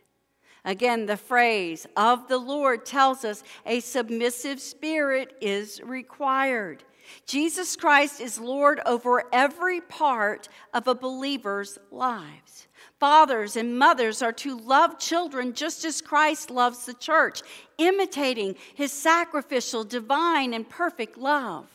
Again, 0.64 1.08
the 1.08 1.18
phrase 1.18 1.88
of 1.98 2.28
the 2.28 2.38
Lord 2.38 2.86
tells 2.86 3.26
us 3.26 3.44
a 3.66 3.80
submissive 3.80 4.60
spirit 4.60 5.36
is 5.42 5.82
required. 5.84 6.84
Jesus 7.26 7.76
Christ 7.76 8.22
is 8.22 8.40
Lord 8.40 8.82
over 8.86 9.24
every 9.32 9.82
part 9.82 10.48
of 10.74 10.88
a 10.88 10.96
believer's 10.96 11.78
lives. 11.92 12.68
Fathers 13.00 13.56
and 13.56 13.78
mothers 13.78 14.22
are 14.22 14.34
to 14.34 14.58
love 14.58 15.00
children 15.00 15.54
just 15.54 15.86
as 15.86 16.02
Christ 16.02 16.52
loves 16.52 16.86
the 16.86 16.94
church, 16.94 17.42
imitating 17.78 18.56
his 18.76 18.92
sacrificial, 18.92 19.84
divine, 19.84 20.54
and 20.54 20.70
perfect 20.70 21.18
love. 21.18 21.68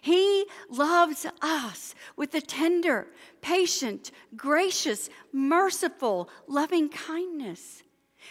He 0.00 0.46
loves 0.68 1.26
us 1.40 1.94
with 2.16 2.34
a 2.34 2.40
tender, 2.40 3.08
patient, 3.40 4.10
gracious, 4.36 5.10
merciful, 5.32 6.30
loving 6.46 6.88
kindness. 6.88 7.82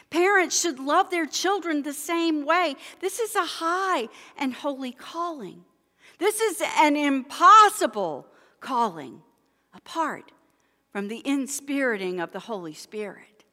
Parents 0.10 0.60
should 0.60 0.80
love 0.80 1.10
their 1.10 1.26
children 1.26 1.84
the 1.84 1.94
same 1.94 2.46
way. 2.46 2.76
This 3.00 3.20
is 3.20 3.36
a 3.36 3.46
high 3.46 4.08
and 4.38 4.54
holy 4.54 4.92
calling. 4.92 5.64
This 6.22 6.40
is 6.40 6.62
an 6.78 6.96
impossible 6.96 8.28
calling 8.60 9.24
apart 9.74 10.32
from 10.92 11.08
the 11.08 11.24
inspiriting 11.26 12.20
of 12.20 12.32
the 12.32 12.42
Holy 12.42 12.76
Spirit. 12.76 13.44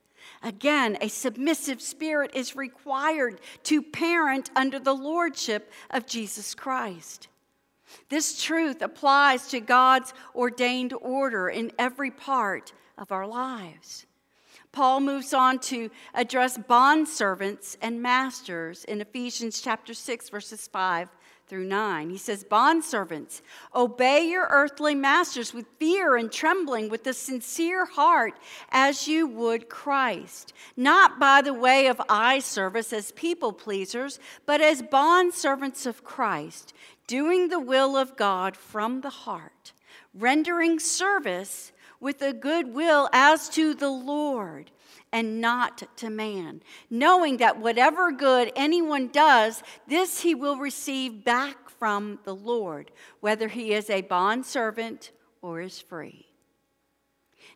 Again, 0.43 0.99
a 1.01 1.09
submissive 1.09 1.81
spirit 1.81 2.33
is 2.35 2.57
required 2.57 3.41
to 3.63 3.81
parent 3.81 4.51
under 4.55 4.79
the 4.79 4.93
lordship 4.93 5.73
of 5.89 6.07
Jesus 6.07 6.55
Christ. 6.55 7.29
This 8.11 8.43
truth 8.43 8.83
applies 8.83 9.49
to 9.49 9.61
God's 9.61 10.13
ordained 10.35 10.93
order 10.93 11.49
in 11.49 11.73
every 11.79 12.11
part 12.11 12.75
of 12.99 13.13
our 13.13 13.27
lives. 13.27 14.05
Paul 14.73 15.01
moves 15.01 15.33
on 15.33 15.59
to 15.61 15.91
address 16.13 16.59
bond 16.59 17.09
servants 17.09 17.79
and 17.81 18.03
masters 18.03 18.85
in 18.85 19.01
Ephesians 19.01 19.63
chapter 19.63 19.95
6 19.95 20.29
verses 20.29 20.69
5 20.71 21.09
through 21.49 21.65
9. 21.65 22.11
He 22.11 22.19
says, 22.19 22.45
Bondservants, 22.45 23.41
obey 23.75 24.29
your 24.29 24.47
earthly 24.51 24.95
masters 24.95 25.55
with 25.55 25.67
fear 25.79 26.17
and 26.17 26.31
trembling, 26.31 26.89
with 26.89 27.07
a 27.07 27.15
sincere 27.15 27.87
heart, 27.87 28.35
as 28.71 29.09
you 29.09 29.27
would 29.27 29.69
Christ, 29.69 30.53
not 30.77 31.19
by 31.19 31.43
the 31.43 31.55
way 31.55 31.87
of 31.87 32.01
eye 32.09 32.39
service 32.39 32.93
as 32.93 33.13
people 33.13 33.53
pleasers, 33.53 34.19
but 34.47 34.61
as 34.61 34.83
bondservants 34.83 35.87
of 35.87 36.05
Christ, 36.05 36.75
doing 37.07 37.49
the 37.49 37.61
will 37.61 37.97
of 37.97 38.17
God 38.17 38.57
from 38.57 39.01
the 39.01 39.11
heart, 39.11 39.73
rendering 40.15 40.79
service 40.79 41.73
with 42.01 42.23
a 42.23 42.33
good 42.33 42.75
will 42.75 43.09
as 43.13 43.49
to 43.51 43.75
the 43.75 43.91
Lord 43.91 44.71
and 45.13 45.41
not 45.41 45.97
to 45.97 46.11
man, 46.11 46.63
knowing 46.91 47.39
that 47.39 47.59
whatever 47.59 48.13
good 48.13 48.53
anyone 48.55 49.09
does, 49.09 49.63
this 49.87 50.21
he 50.21 50.35
will 50.35 50.57
receive 50.57 51.25
back 51.25 51.71
from 51.71 52.19
the 52.25 52.35
Lord, 52.35 52.91
whether 53.21 53.49
he 53.49 53.73
is 53.73 53.89
a 53.89 54.03
bondservant 54.03 55.13
or 55.41 55.61
is 55.61 55.81
free. 55.81 56.27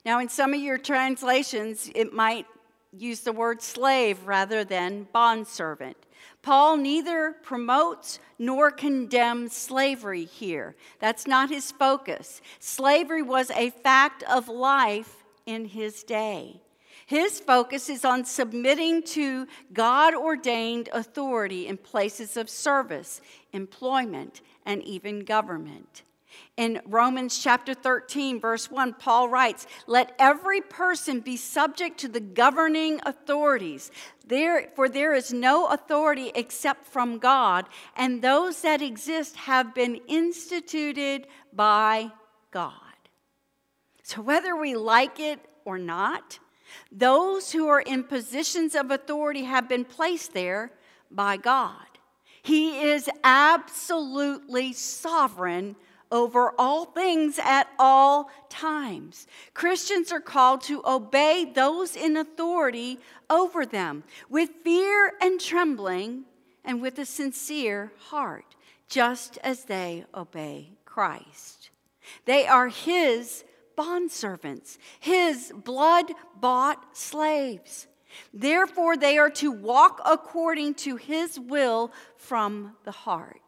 Now, 0.05 0.19
in 0.21 0.29
some 0.29 0.55
of 0.55 0.61
your 0.61 0.79
translations, 0.79 1.91
it 1.95 2.13
might 2.13 2.47
use 2.93 3.21
the 3.21 3.33
word 3.33 3.63
slave 3.63 4.27
rather 4.27 4.65
than 4.65 5.07
bondservant. 5.13 5.97
Paul 6.43 6.77
neither 6.77 7.37
promotes 7.43 8.19
nor 8.39 8.71
condemns 8.73 9.53
slavery 9.55 10.25
here. 10.25 10.75
That's 10.99 11.27
not 11.27 11.51
his 11.51 11.71
focus. 11.71 12.41
Slavery 12.59 13.23
was 13.23 13.51
a 13.53 13.71
fact 13.71 14.25
of 14.25 14.49
life 14.49 15.23
in 15.47 15.67
his 15.67 16.03
day. 16.03 16.61
His 17.07 17.41
focus 17.41 17.89
is 17.89 18.05
on 18.05 18.25
submitting 18.25 19.03
to 19.05 19.47
God 19.73 20.15
ordained 20.15 20.89
authority 20.93 21.67
in 21.67 21.77
places 21.77 22.37
of 22.37 22.51
service, 22.51 23.21
employment, 23.53 24.41
and 24.65 24.83
even 24.83 25.21
government. 25.21 26.03
In 26.59 26.83
Romans 26.85 27.43
chapter 27.43 27.73
13, 27.73 28.39
verse 28.39 28.71
1, 28.71 28.95
Paul 28.95 29.31
writes, 29.31 29.67
Let 29.87 30.15
every 30.19 30.61
person 30.61 31.21
be 31.21 31.37
subject 31.37 31.99
to 32.01 32.09
the 32.09 32.21
governing 32.21 33.01
authorities, 33.07 33.91
there, 34.27 34.69
for 34.77 34.87
there 34.89 35.15
is 35.15 35.33
no 35.33 35.69
authority 35.69 36.31
except 36.35 36.87
from 36.87 37.19
God, 37.19 37.67
and 37.97 38.21
those 38.21 38.61
that 38.63 38.83
exist 38.83 39.37
have 39.37 39.75
been 39.75 39.97
instituted 40.09 41.27
by 41.55 42.13
God. 42.51 42.73
So 44.03 44.21
whether 44.21 44.55
we 44.55 44.77
like 44.77 45.19
it 45.19 45.41
or 45.65 45.79
not, 45.79 46.39
those 46.91 47.53
who 47.53 47.69
are 47.69 47.81
in 47.81 48.05
positions 48.05 48.75
of 48.75 48.91
authority 48.91 49.45
have 49.45 49.71
been 49.71 49.87
placed 49.87 50.35
there 50.35 50.73
by 51.11 51.39
God. 51.39 51.87
He 52.43 52.81
is 52.81 53.09
absolutely 53.25 54.75
sovereign 54.75 55.77
over 56.13 56.55
all 56.59 56.85
things 56.85 57.41
at 57.43 57.67
all 57.79 58.31
times. 58.49 59.27
Christians 59.55 60.13
are 60.13 60.21
called 60.21 60.61
to 60.63 60.83
obey 60.87 61.51
those 61.53 61.97
in 61.97 62.17
authority 62.17 62.99
over 63.29 63.67
them 63.67 64.05
with 64.29 64.51
fear 64.63 65.15
and 65.21 65.41
trembling 65.41 66.25
and 66.65 66.81
with 66.81 66.99
a 66.99 67.07
sincere 67.07 67.93
heart, 67.99 68.55
just 68.89 69.39
as 69.39 69.65
they 69.65 70.05
obey 70.15 70.71
Christ. 70.85 71.71
They 72.27 72.47
are 72.47 72.69
His 72.69 73.45
bondservants, 73.77 74.79
His 75.01 75.53
blood 75.65 76.13
bought 76.39 76.97
slaves. 76.97 77.89
Therefore, 78.35 78.97
they 78.97 79.17
are 79.17 79.31
to 79.31 79.51
walk 79.51 80.01
according 80.05 80.75
to 80.75 80.97
His 80.97 81.41
will 81.41 81.91
from 82.17 82.77
the 82.85 82.93
heart. 82.93 83.42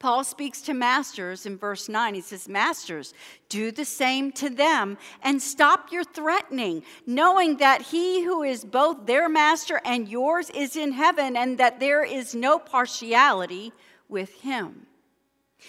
Paul 0.00 0.24
speaks 0.24 0.62
to 0.62 0.72
masters 0.72 1.44
in 1.44 1.58
verse 1.58 1.86
9. 1.86 2.14
He 2.14 2.22
says, 2.22 2.48
Masters, 2.48 3.12
do 3.50 3.70
the 3.70 3.84
same 3.84 4.32
to 4.32 4.48
them 4.48 4.96
and 5.22 5.40
stop 5.40 5.92
your 5.92 6.04
threatening, 6.04 6.82
knowing 7.06 7.58
that 7.58 7.82
he 7.82 8.24
who 8.24 8.42
is 8.42 8.64
both 8.64 9.04
their 9.04 9.28
master 9.28 9.78
and 9.84 10.08
yours 10.08 10.48
is 10.50 10.74
in 10.74 10.92
heaven, 10.92 11.36
and 11.36 11.58
that 11.58 11.80
there 11.80 12.02
is 12.02 12.34
no 12.34 12.58
partiality 12.58 13.72
with 14.08 14.32
him. 14.40 14.86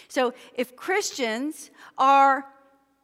So, 0.07 0.33
if 0.55 0.77
Christians 0.77 1.69
are 1.97 2.45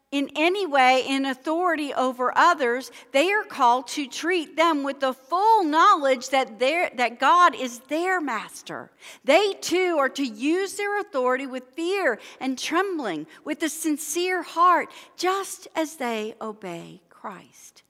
in 0.09 0.29
any 0.37 0.65
way 0.65 1.03
in 1.05 1.25
authority 1.25 1.93
over 1.93 2.35
others, 2.37 2.91
they 3.11 3.31
are 3.33 3.43
called 3.43 3.87
to 3.89 4.07
treat 4.07 4.55
them 4.55 4.83
with 4.83 5.01
the 5.01 5.13
full 5.13 5.65
knowledge 5.65 6.29
that, 6.29 6.59
that 6.59 7.19
God 7.19 7.53
is 7.53 7.79
their 7.89 8.21
master. 8.21 8.89
They 9.25 9.53
too 9.53 9.97
are 9.99 10.09
to 10.09 10.25
use 10.25 10.75
their 10.75 10.99
authority 11.01 11.45
with 11.45 11.73
fear 11.75 12.19
and 12.39 12.57
trembling, 12.57 13.27
with 13.43 13.61
a 13.63 13.69
sincere 13.69 14.43
heart, 14.43 14.89
just 15.17 15.67
as 15.75 15.97
they 15.97 16.35
obey 16.39 17.01
Christ. 17.09 17.83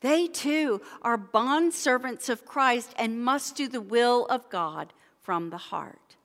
They 0.00 0.28
too 0.28 0.80
are 1.02 1.16
bond 1.16 1.74
servants 1.74 2.28
of 2.28 2.46
Christ 2.46 2.94
and 2.96 3.20
must 3.20 3.56
do 3.56 3.66
the 3.66 3.80
will 3.80 4.26
of 4.26 4.48
God 4.48 4.92
from 5.22 5.50
the 5.50 5.58
heart. 5.58 6.16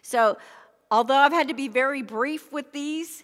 So, 0.00 0.38
although 0.90 1.16
I've 1.16 1.32
had 1.32 1.48
to 1.48 1.54
be 1.54 1.68
very 1.68 2.00
brief 2.00 2.50
with 2.50 2.72
these, 2.72 3.22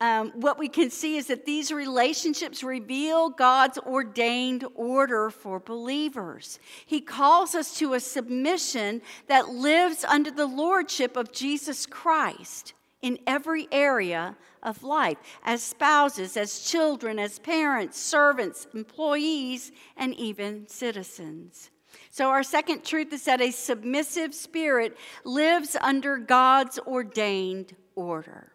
um, 0.00 0.30
what 0.36 0.58
we 0.58 0.68
can 0.68 0.90
see 0.90 1.16
is 1.16 1.26
that 1.26 1.44
these 1.44 1.72
relationships 1.72 2.62
reveal 2.62 3.30
God's 3.30 3.78
ordained 3.78 4.64
order 4.76 5.28
for 5.28 5.58
believers. 5.58 6.60
He 6.86 7.00
calls 7.00 7.54
us 7.56 7.76
to 7.78 7.94
a 7.94 8.00
submission 8.00 9.02
that 9.26 9.48
lives 9.48 10.04
under 10.04 10.30
the 10.30 10.46
lordship 10.46 11.16
of 11.16 11.32
Jesus 11.32 11.84
Christ 11.84 12.74
in 13.02 13.18
every 13.26 13.66
area 13.72 14.36
of 14.62 14.84
life 14.84 15.18
as 15.44 15.62
spouses, 15.62 16.36
as 16.36 16.60
children, 16.60 17.18
as 17.18 17.40
parents, 17.40 17.98
servants, 17.98 18.68
employees, 18.74 19.72
and 19.96 20.14
even 20.14 20.68
citizens. 20.68 21.70
So, 22.10 22.28
our 22.28 22.42
second 22.42 22.84
truth 22.84 23.12
is 23.12 23.24
that 23.24 23.40
a 23.40 23.50
submissive 23.50 24.34
spirit 24.34 24.96
lives 25.24 25.76
under 25.80 26.18
God's 26.18 26.78
ordained 26.80 27.74
order. 27.94 28.52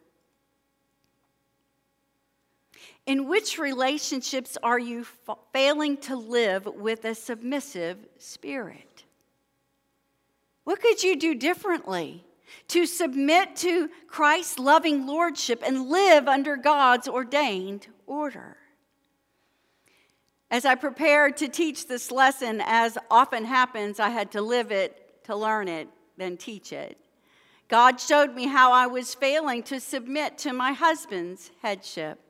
In 3.06 3.28
which 3.28 3.60
relationships 3.60 4.58
are 4.63 4.80
you 4.80 5.06
failing 5.52 5.98
to 5.98 6.16
live 6.16 6.66
with 6.66 7.04
a 7.04 7.13
submissive 7.13 7.98
spirit? 8.18 9.04
What 10.63 10.82
could 10.82 11.04
you 11.04 11.18
do 11.18 11.36
differently 11.36 12.24
to 12.70 12.86
submit 12.86 13.58
to 13.58 13.89
Christ's 14.08 14.58
loving 14.58 15.06
lordship 15.06 15.62
and 15.66 15.89
live 15.89 16.30
under 16.30 16.56
God's 16.56 17.10
ordained 17.10 17.88
order? 18.08 18.56
As 20.50 20.63
I 20.63 20.76
prepared 20.76 21.36
to 21.38 21.50
teach 21.50 21.88
this 21.88 22.12
lesson, 22.12 22.62
as 22.63 22.98
often 23.12 23.44
happens, 23.44 24.00
I 24.00 24.10
had 24.10 24.32
to 24.32 24.42
live 24.42 24.72
it 24.72 25.26
to 25.26 25.36
learn 25.36 25.68
it, 25.68 25.89
then 26.16 26.38
teach 26.38 26.72
it. 26.72 26.98
God 27.68 28.00
showed 28.00 28.34
me 28.36 28.48
how 28.48 28.72
I 28.72 28.88
was 28.88 29.13
failing 29.16 29.63
to 29.63 29.80
submit 29.80 30.38
to 30.39 30.54
my 30.54 30.72
husband's 30.72 31.52
headship. 31.62 32.23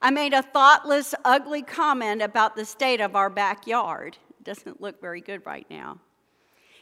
I 0.00 0.10
made 0.10 0.32
a 0.32 0.42
thoughtless, 0.42 1.14
ugly 1.24 1.62
comment 1.62 2.22
about 2.22 2.56
the 2.56 2.64
state 2.64 3.00
of 3.00 3.16
our 3.16 3.30
backyard. 3.30 4.16
It 4.38 4.44
doesn't 4.44 4.80
look 4.80 5.00
very 5.00 5.20
good 5.20 5.44
right 5.46 5.66
now. 5.70 5.98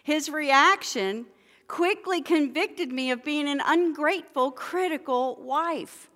His 0.03 0.29
reaction 0.29 1.27
quickly 1.67 2.21
convicted 2.21 2.93
me 2.93 3.11
of 3.11 3.25
being 3.25 3.49
an 3.49 3.63
ungrateful, 3.65 4.51
critical 4.51 5.37
wife. 5.41 6.11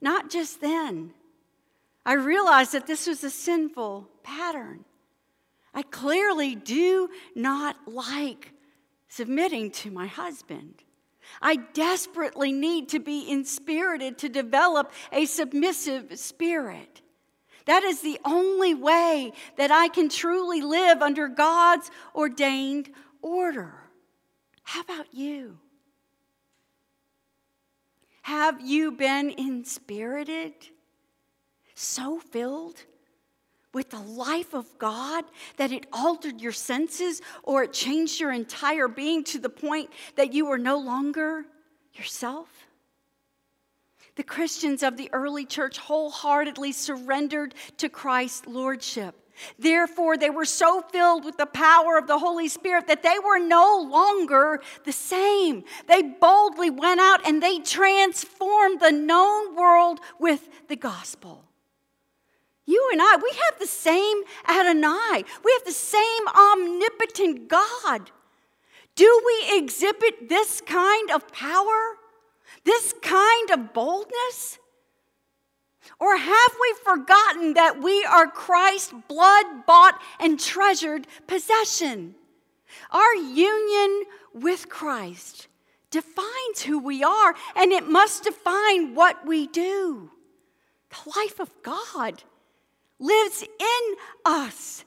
Not 0.00 0.30
just 0.30 0.60
then. 0.60 1.12
I 2.06 2.14
realized 2.14 2.72
that 2.72 2.86
this 2.86 3.06
was 3.06 3.22
a 3.22 3.30
sinful 3.30 4.08
pattern. 4.22 4.84
I 5.74 5.82
clearly 5.82 6.54
do 6.54 7.08
not 7.34 7.76
like 7.86 8.52
submitting 9.08 9.70
to 9.72 9.90
my 9.90 10.06
husband. 10.06 10.82
I 11.40 11.56
desperately 11.56 12.52
need 12.52 12.88
to 12.90 12.98
be 12.98 13.30
inspirited 13.30 14.18
to 14.18 14.28
develop 14.28 14.92
a 15.12 15.26
submissive 15.26 16.18
spirit. 16.18 17.00
That 17.66 17.84
is 17.84 18.00
the 18.00 18.18
only 18.24 18.74
way 18.74 19.32
that 19.56 19.70
I 19.70 19.88
can 19.88 20.08
truly 20.08 20.60
live 20.60 21.02
under 21.02 21.28
God's 21.28 21.90
ordained 22.14 22.90
order. 23.22 23.74
How 24.62 24.80
about 24.80 25.14
you? 25.14 25.58
Have 28.22 28.60
you 28.60 28.92
been 28.92 29.30
inspirited? 29.30 30.52
So 31.74 32.18
filled 32.18 32.84
with 33.72 33.90
the 33.90 34.00
life 34.00 34.54
of 34.54 34.78
God 34.78 35.24
that 35.56 35.72
it 35.72 35.86
altered 35.92 36.40
your 36.40 36.52
senses 36.52 37.22
or 37.42 37.64
it 37.64 37.72
changed 37.72 38.20
your 38.20 38.32
entire 38.32 38.88
being 38.88 39.24
to 39.24 39.38
the 39.38 39.48
point 39.48 39.90
that 40.16 40.32
you 40.32 40.46
were 40.46 40.58
no 40.58 40.78
longer 40.78 41.44
yourself? 41.94 42.48
The 44.16 44.22
Christians 44.22 44.82
of 44.82 44.96
the 44.96 45.08
early 45.12 45.46
church 45.46 45.78
wholeheartedly 45.78 46.72
surrendered 46.72 47.54
to 47.78 47.88
Christ's 47.88 48.46
lordship. 48.46 49.14
Therefore, 49.58 50.16
they 50.16 50.30
were 50.30 50.44
so 50.44 50.82
filled 50.82 51.24
with 51.24 51.36
the 51.36 51.46
power 51.46 51.96
of 51.96 52.06
the 52.06 52.18
Holy 52.18 52.48
Spirit 52.48 52.86
that 52.88 53.02
they 53.02 53.18
were 53.24 53.38
no 53.38 53.86
longer 53.90 54.60
the 54.84 54.92
same. 54.92 55.64
They 55.86 56.02
boldly 56.02 56.70
went 56.70 57.00
out 57.00 57.26
and 57.26 57.42
they 57.42 57.60
transformed 57.60 58.80
the 58.80 58.92
known 58.92 59.56
world 59.56 60.00
with 60.18 60.48
the 60.68 60.76
gospel. 60.76 61.44
You 62.66 62.88
and 62.92 63.00
I, 63.02 63.16
we 63.16 63.30
have 63.48 63.58
the 63.58 63.66
same 63.66 64.22
Adonai. 64.48 65.24
We 65.44 65.52
have 65.52 65.64
the 65.64 65.72
same 65.72 66.28
omnipotent 66.28 67.48
God. 67.48 68.10
Do 68.94 69.22
we 69.26 69.58
exhibit 69.58 70.28
this 70.28 70.60
kind 70.60 71.10
of 71.10 71.30
power? 71.32 71.96
This 72.64 72.94
kind 73.02 73.50
of 73.50 73.72
boldness? 73.72 74.58
Or 75.98 76.16
have 76.16 76.56
we 76.60 76.74
forgotten 76.84 77.54
that 77.54 77.82
we 77.82 78.04
are 78.04 78.26
Christ's 78.26 78.94
blood 79.08 79.66
bought 79.66 80.00
and 80.18 80.38
treasured 80.38 81.06
possession? 81.26 82.14
Our 82.90 83.14
union 83.14 84.04
with 84.32 84.68
Christ 84.68 85.48
defines 85.90 86.62
who 86.64 86.78
we 86.78 87.02
are, 87.02 87.34
and 87.56 87.72
it 87.72 87.88
must 87.88 88.24
define 88.24 88.94
what 88.94 89.26
we 89.26 89.46
do. 89.46 90.10
The 90.90 91.10
life 91.16 91.40
of 91.40 91.50
God 91.62 92.22
lives 93.00 93.42
in 93.42 93.94
us. 94.24 94.84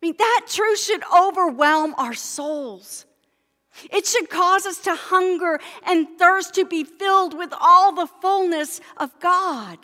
I 0.00 0.06
mean, 0.06 0.14
that 0.18 0.46
truth 0.48 0.80
should 0.80 1.02
overwhelm 1.14 1.94
our 1.98 2.14
souls. 2.14 3.04
It 3.90 4.06
should 4.06 4.30
cause 4.30 4.64
us 4.64 4.78
to 4.80 4.94
hunger 4.94 5.60
and 5.86 6.08
thirst 6.18 6.54
to 6.54 6.64
be 6.64 6.84
filled 6.84 7.36
with 7.36 7.52
all 7.60 7.94
the 7.94 8.06
fullness 8.06 8.80
of 8.96 9.18
God. 9.20 9.78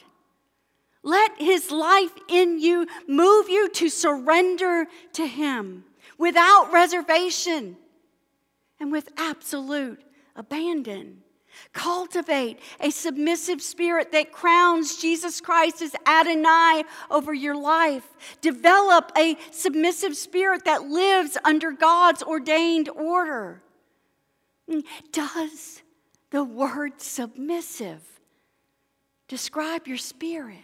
Let 1.03 1.33
His 1.39 1.71
life 1.71 2.13
in 2.29 2.59
you 2.61 2.87
move 3.07 3.49
you 3.49 3.69
to 3.71 3.89
surrender 3.89 4.87
to 5.15 5.27
Him 5.27 5.85
without 6.17 6.73
reservation 6.73 7.77
and 8.79 8.93
with 8.93 9.09
absolute 9.17 10.01
abandon. 10.37 11.23
Cultivate 11.73 12.59
a 12.81 12.90
submissive 12.90 13.63
spirit 13.63 14.13
that 14.13 14.33
crowns 14.33 14.96
Jesus 14.96 15.40
Christ 15.40 15.83
as 15.83 15.94
Adonai 16.07 16.85
over 17.11 17.33
your 17.33 17.57
life. 17.57 18.07
Develop 18.40 19.13
a 19.17 19.37
submissive 19.50 20.17
spirit 20.17 20.65
that 20.65 20.85
lives 20.85 21.38
under 21.44 21.73
God's 21.73 22.23
ordained 22.23 22.88
order. 22.88 23.63
Does 25.13 25.83
the 26.31 26.44
word 26.44 27.00
submissive 27.00 28.03
describe 29.29 29.87
your 29.87 29.98
spirit? 29.98 30.59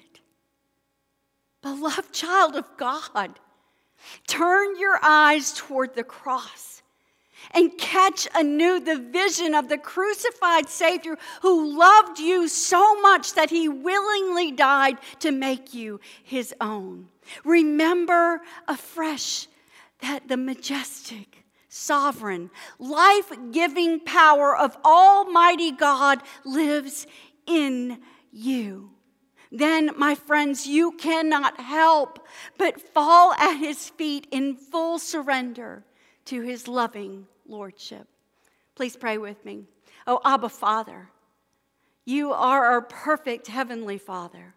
Beloved 1.63 2.13
child 2.13 2.55
of 2.57 2.65
God, 2.77 3.39
turn 4.27 4.79
your 4.79 4.99
eyes 5.03 5.53
toward 5.53 5.95
the 5.95 6.05
cross 6.05 6.83
and 7.53 7.77
catch 7.79 8.29
anew 8.35 8.81
the 8.81 8.99
vision 8.99 9.55
of 9.55 9.69
the 9.69 9.79
crucified 9.79 10.69
Savior 10.69 11.17
who 11.43 11.79
loved 11.79 12.19
you 12.19 12.49
so 12.49 13.01
much 13.01 13.35
that 13.35 13.51
he 13.51 13.69
willingly 13.69 14.51
died 14.51 14.99
to 15.21 15.31
make 15.31 15.75
you 15.75 16.01
his 16.23 16.55
own. 16.61 17.09
Remember 17.45 18.41
afresh 18.67 19.47
that 20.01 20.29
the 20.29 20.37
majestic, 20.37 21.45
sovereign, 21.69 22.51
life 22.79 23.33
giving 23.51 24.01
power 24.01 24.57
of 24.57 24.77
Almighty 24.85 25.73
God 25.73 26.23
lives 26.45 27.07
in 27.47 27.99
you. 28.31 28.91
Then, 29.51 29.93
my 29.97 30.15
friends, 30.15 30.67
you 30.67 30.93
cannot 30.93 31.59
help 31.59 32.27
but 32.59 32.81
fall 32.93 33.33
at 33.33 33.57
his 33.57 33.89
feet 33.89 34.27
in 34.31 34.57
full 34.57 34.99
surrender 34.99 35.85
to 36.29 36.43
his 36.43 36.69
loving 36.69 37.27
lordship. 37.47 38.07
Please 38.75 38.97
pray 38.97 39.19
with 39.19 39.45
me. 39.45 39.65
Oh, 40.07 40.21
Abba, 40.25 40.49
Father, 40.49 41.09
you 42.05 42.33
are 42.33 42.67
our 42.67 42.83
perfect 42.83 43.47
heavenly 43.47 43.99
Father. 43.99 44.55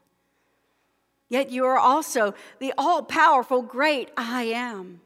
Yet 1.30 1.50
you 1.50 1.66
are 1.66 1.80
also 1.80 2.34
the 2.60 2.74
all 2.78 3.04
powerful, 3.04 3.62
great 3.62 4.12
I 4.18 4.44
am. 4.44 5.02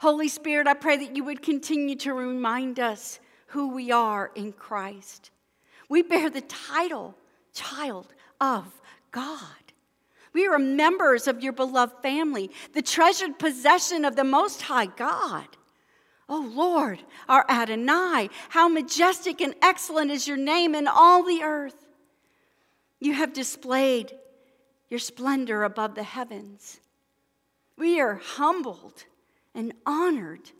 Holy 0.00 0.28
Spirit, 0.28 0.66
I 0.66 0.74
pray 0.74 0.98
that 0.98 1.16
you 1.16 1.24
would 1.24 1.42
continue 1.42 1.96
to 1.96 2.12
remind 2.12 2.78
us 2.78 3.18
who 3.48 3.74
we 3.74 3.90
are 3.90 4.30
in 4.34 4.52
Christ. 4.52 5.30
We 5.88 6.02
bear 6.02 6.30
the 6.30 6.42
title, 6.42 7.14
child 7.54 8.12
of 8.40 8.66
God. 9.10 9.40
We 10.32 10.46
are 10.46 10.58
members 10.58 11.26
of 11.26 11.42
your 11.42 11.52
beloved 11.52 12.02
family, 12.02 12.50
the 12.72 12.82
treasured 12.82 13.38
possession 13.38 14.04
of 14.04 14.14
the 14.14 14.24
Most 14.24 14.62
High 14.62 14.86
God. 14.86 15.48
Oh 16.32 16.48
Lord, 16.54 17.00
our 17.28 17.44
Adonai, 17.48 18.30
how 18.50 18.68
majestic 18.68 19.40
and 19.40 19.52
excellent 19.60 20.12
is 20.12 20.28
your 20.28 20.36
name 20.36 20.76
in 20.76 20.86
all 20.86 21.24
the 21.24 21.42
earth. 21.42 21.88
You 23.00 23.14
have 23.14 23.32
displayed 23.32 24.12
your 24.88 25.00
splendor 25.00 25.64
above 25.64 25.96
the 25.96 26.04
heavens. 26.04 26.78
We 27.76 28.00
are 28.00 28.14
humbled 28.14 29.06
and 29.56 29.72
honored 29.84 30.52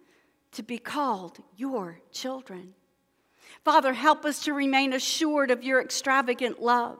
to 0.52 0.64
be 0.64 0.78
called 0.78 1.38
your 1.56 2.00
children. 2.10 2.74
Father, 3.64 3.92
help 3.92 4.24
us 4.24 4.42
to 4.44 4.52
remain 4.52 4.92
assured 4.92 5.52
of 5.52 5.62
your 5.62 5.80
extravagant 5.80 6.60
love. 6.60 6.98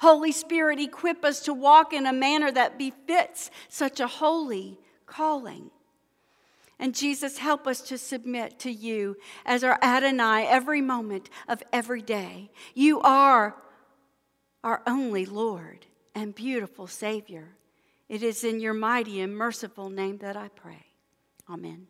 Holy 0.00 0.32
Spirit, 0.32 0.80
equip 0.80 1.26
us 1.26 1.40
to 1.40 1.52
walk 1.52 1.92
in 1.92 2.06
a 2.06 2.12
manner 2.14 2.50
that 2.50 2.78
befits 2.78 3.50
such 3.68 4.00
a 4.00 4.06
holy 4.06 4.78
calling. 5.04 5.70
And 6.78 6.94
Jesus, 6.94 7.38
help 7.38 7.66
us 7.66 7.80
to 7.82 7.98
submit 7.98 8.58
to 8.60 8.70
you 8.70 9.16
as 9.44 9.64
our 9.64 9.78
Adonai 9.82 10.46
every 10.46 10.80
moment 10.80 11.28
of 11.48 11.62
every 11.72 12.02
day. 12.02 12.50
You 12.74 13.00
are 13.00 13.56
our 14.62 14.82
only 14.86 15.26
Lord 15.26 15.86
and 16.14 16.34
beautiful 16.34 16.86
Savior. 16.86 17.56
It 18.08 18.22
is 18.22 18.44
in 18.44 18.60
your 18.60 18.74
mighty 18.74 19.20
and 19.20 19.36
merciful 19.36 19.90
name 19.90 20.18
that 20.18 20.36
I 20.36 20.48
pray. 20.48 20.86
Amen. 21.48 21.88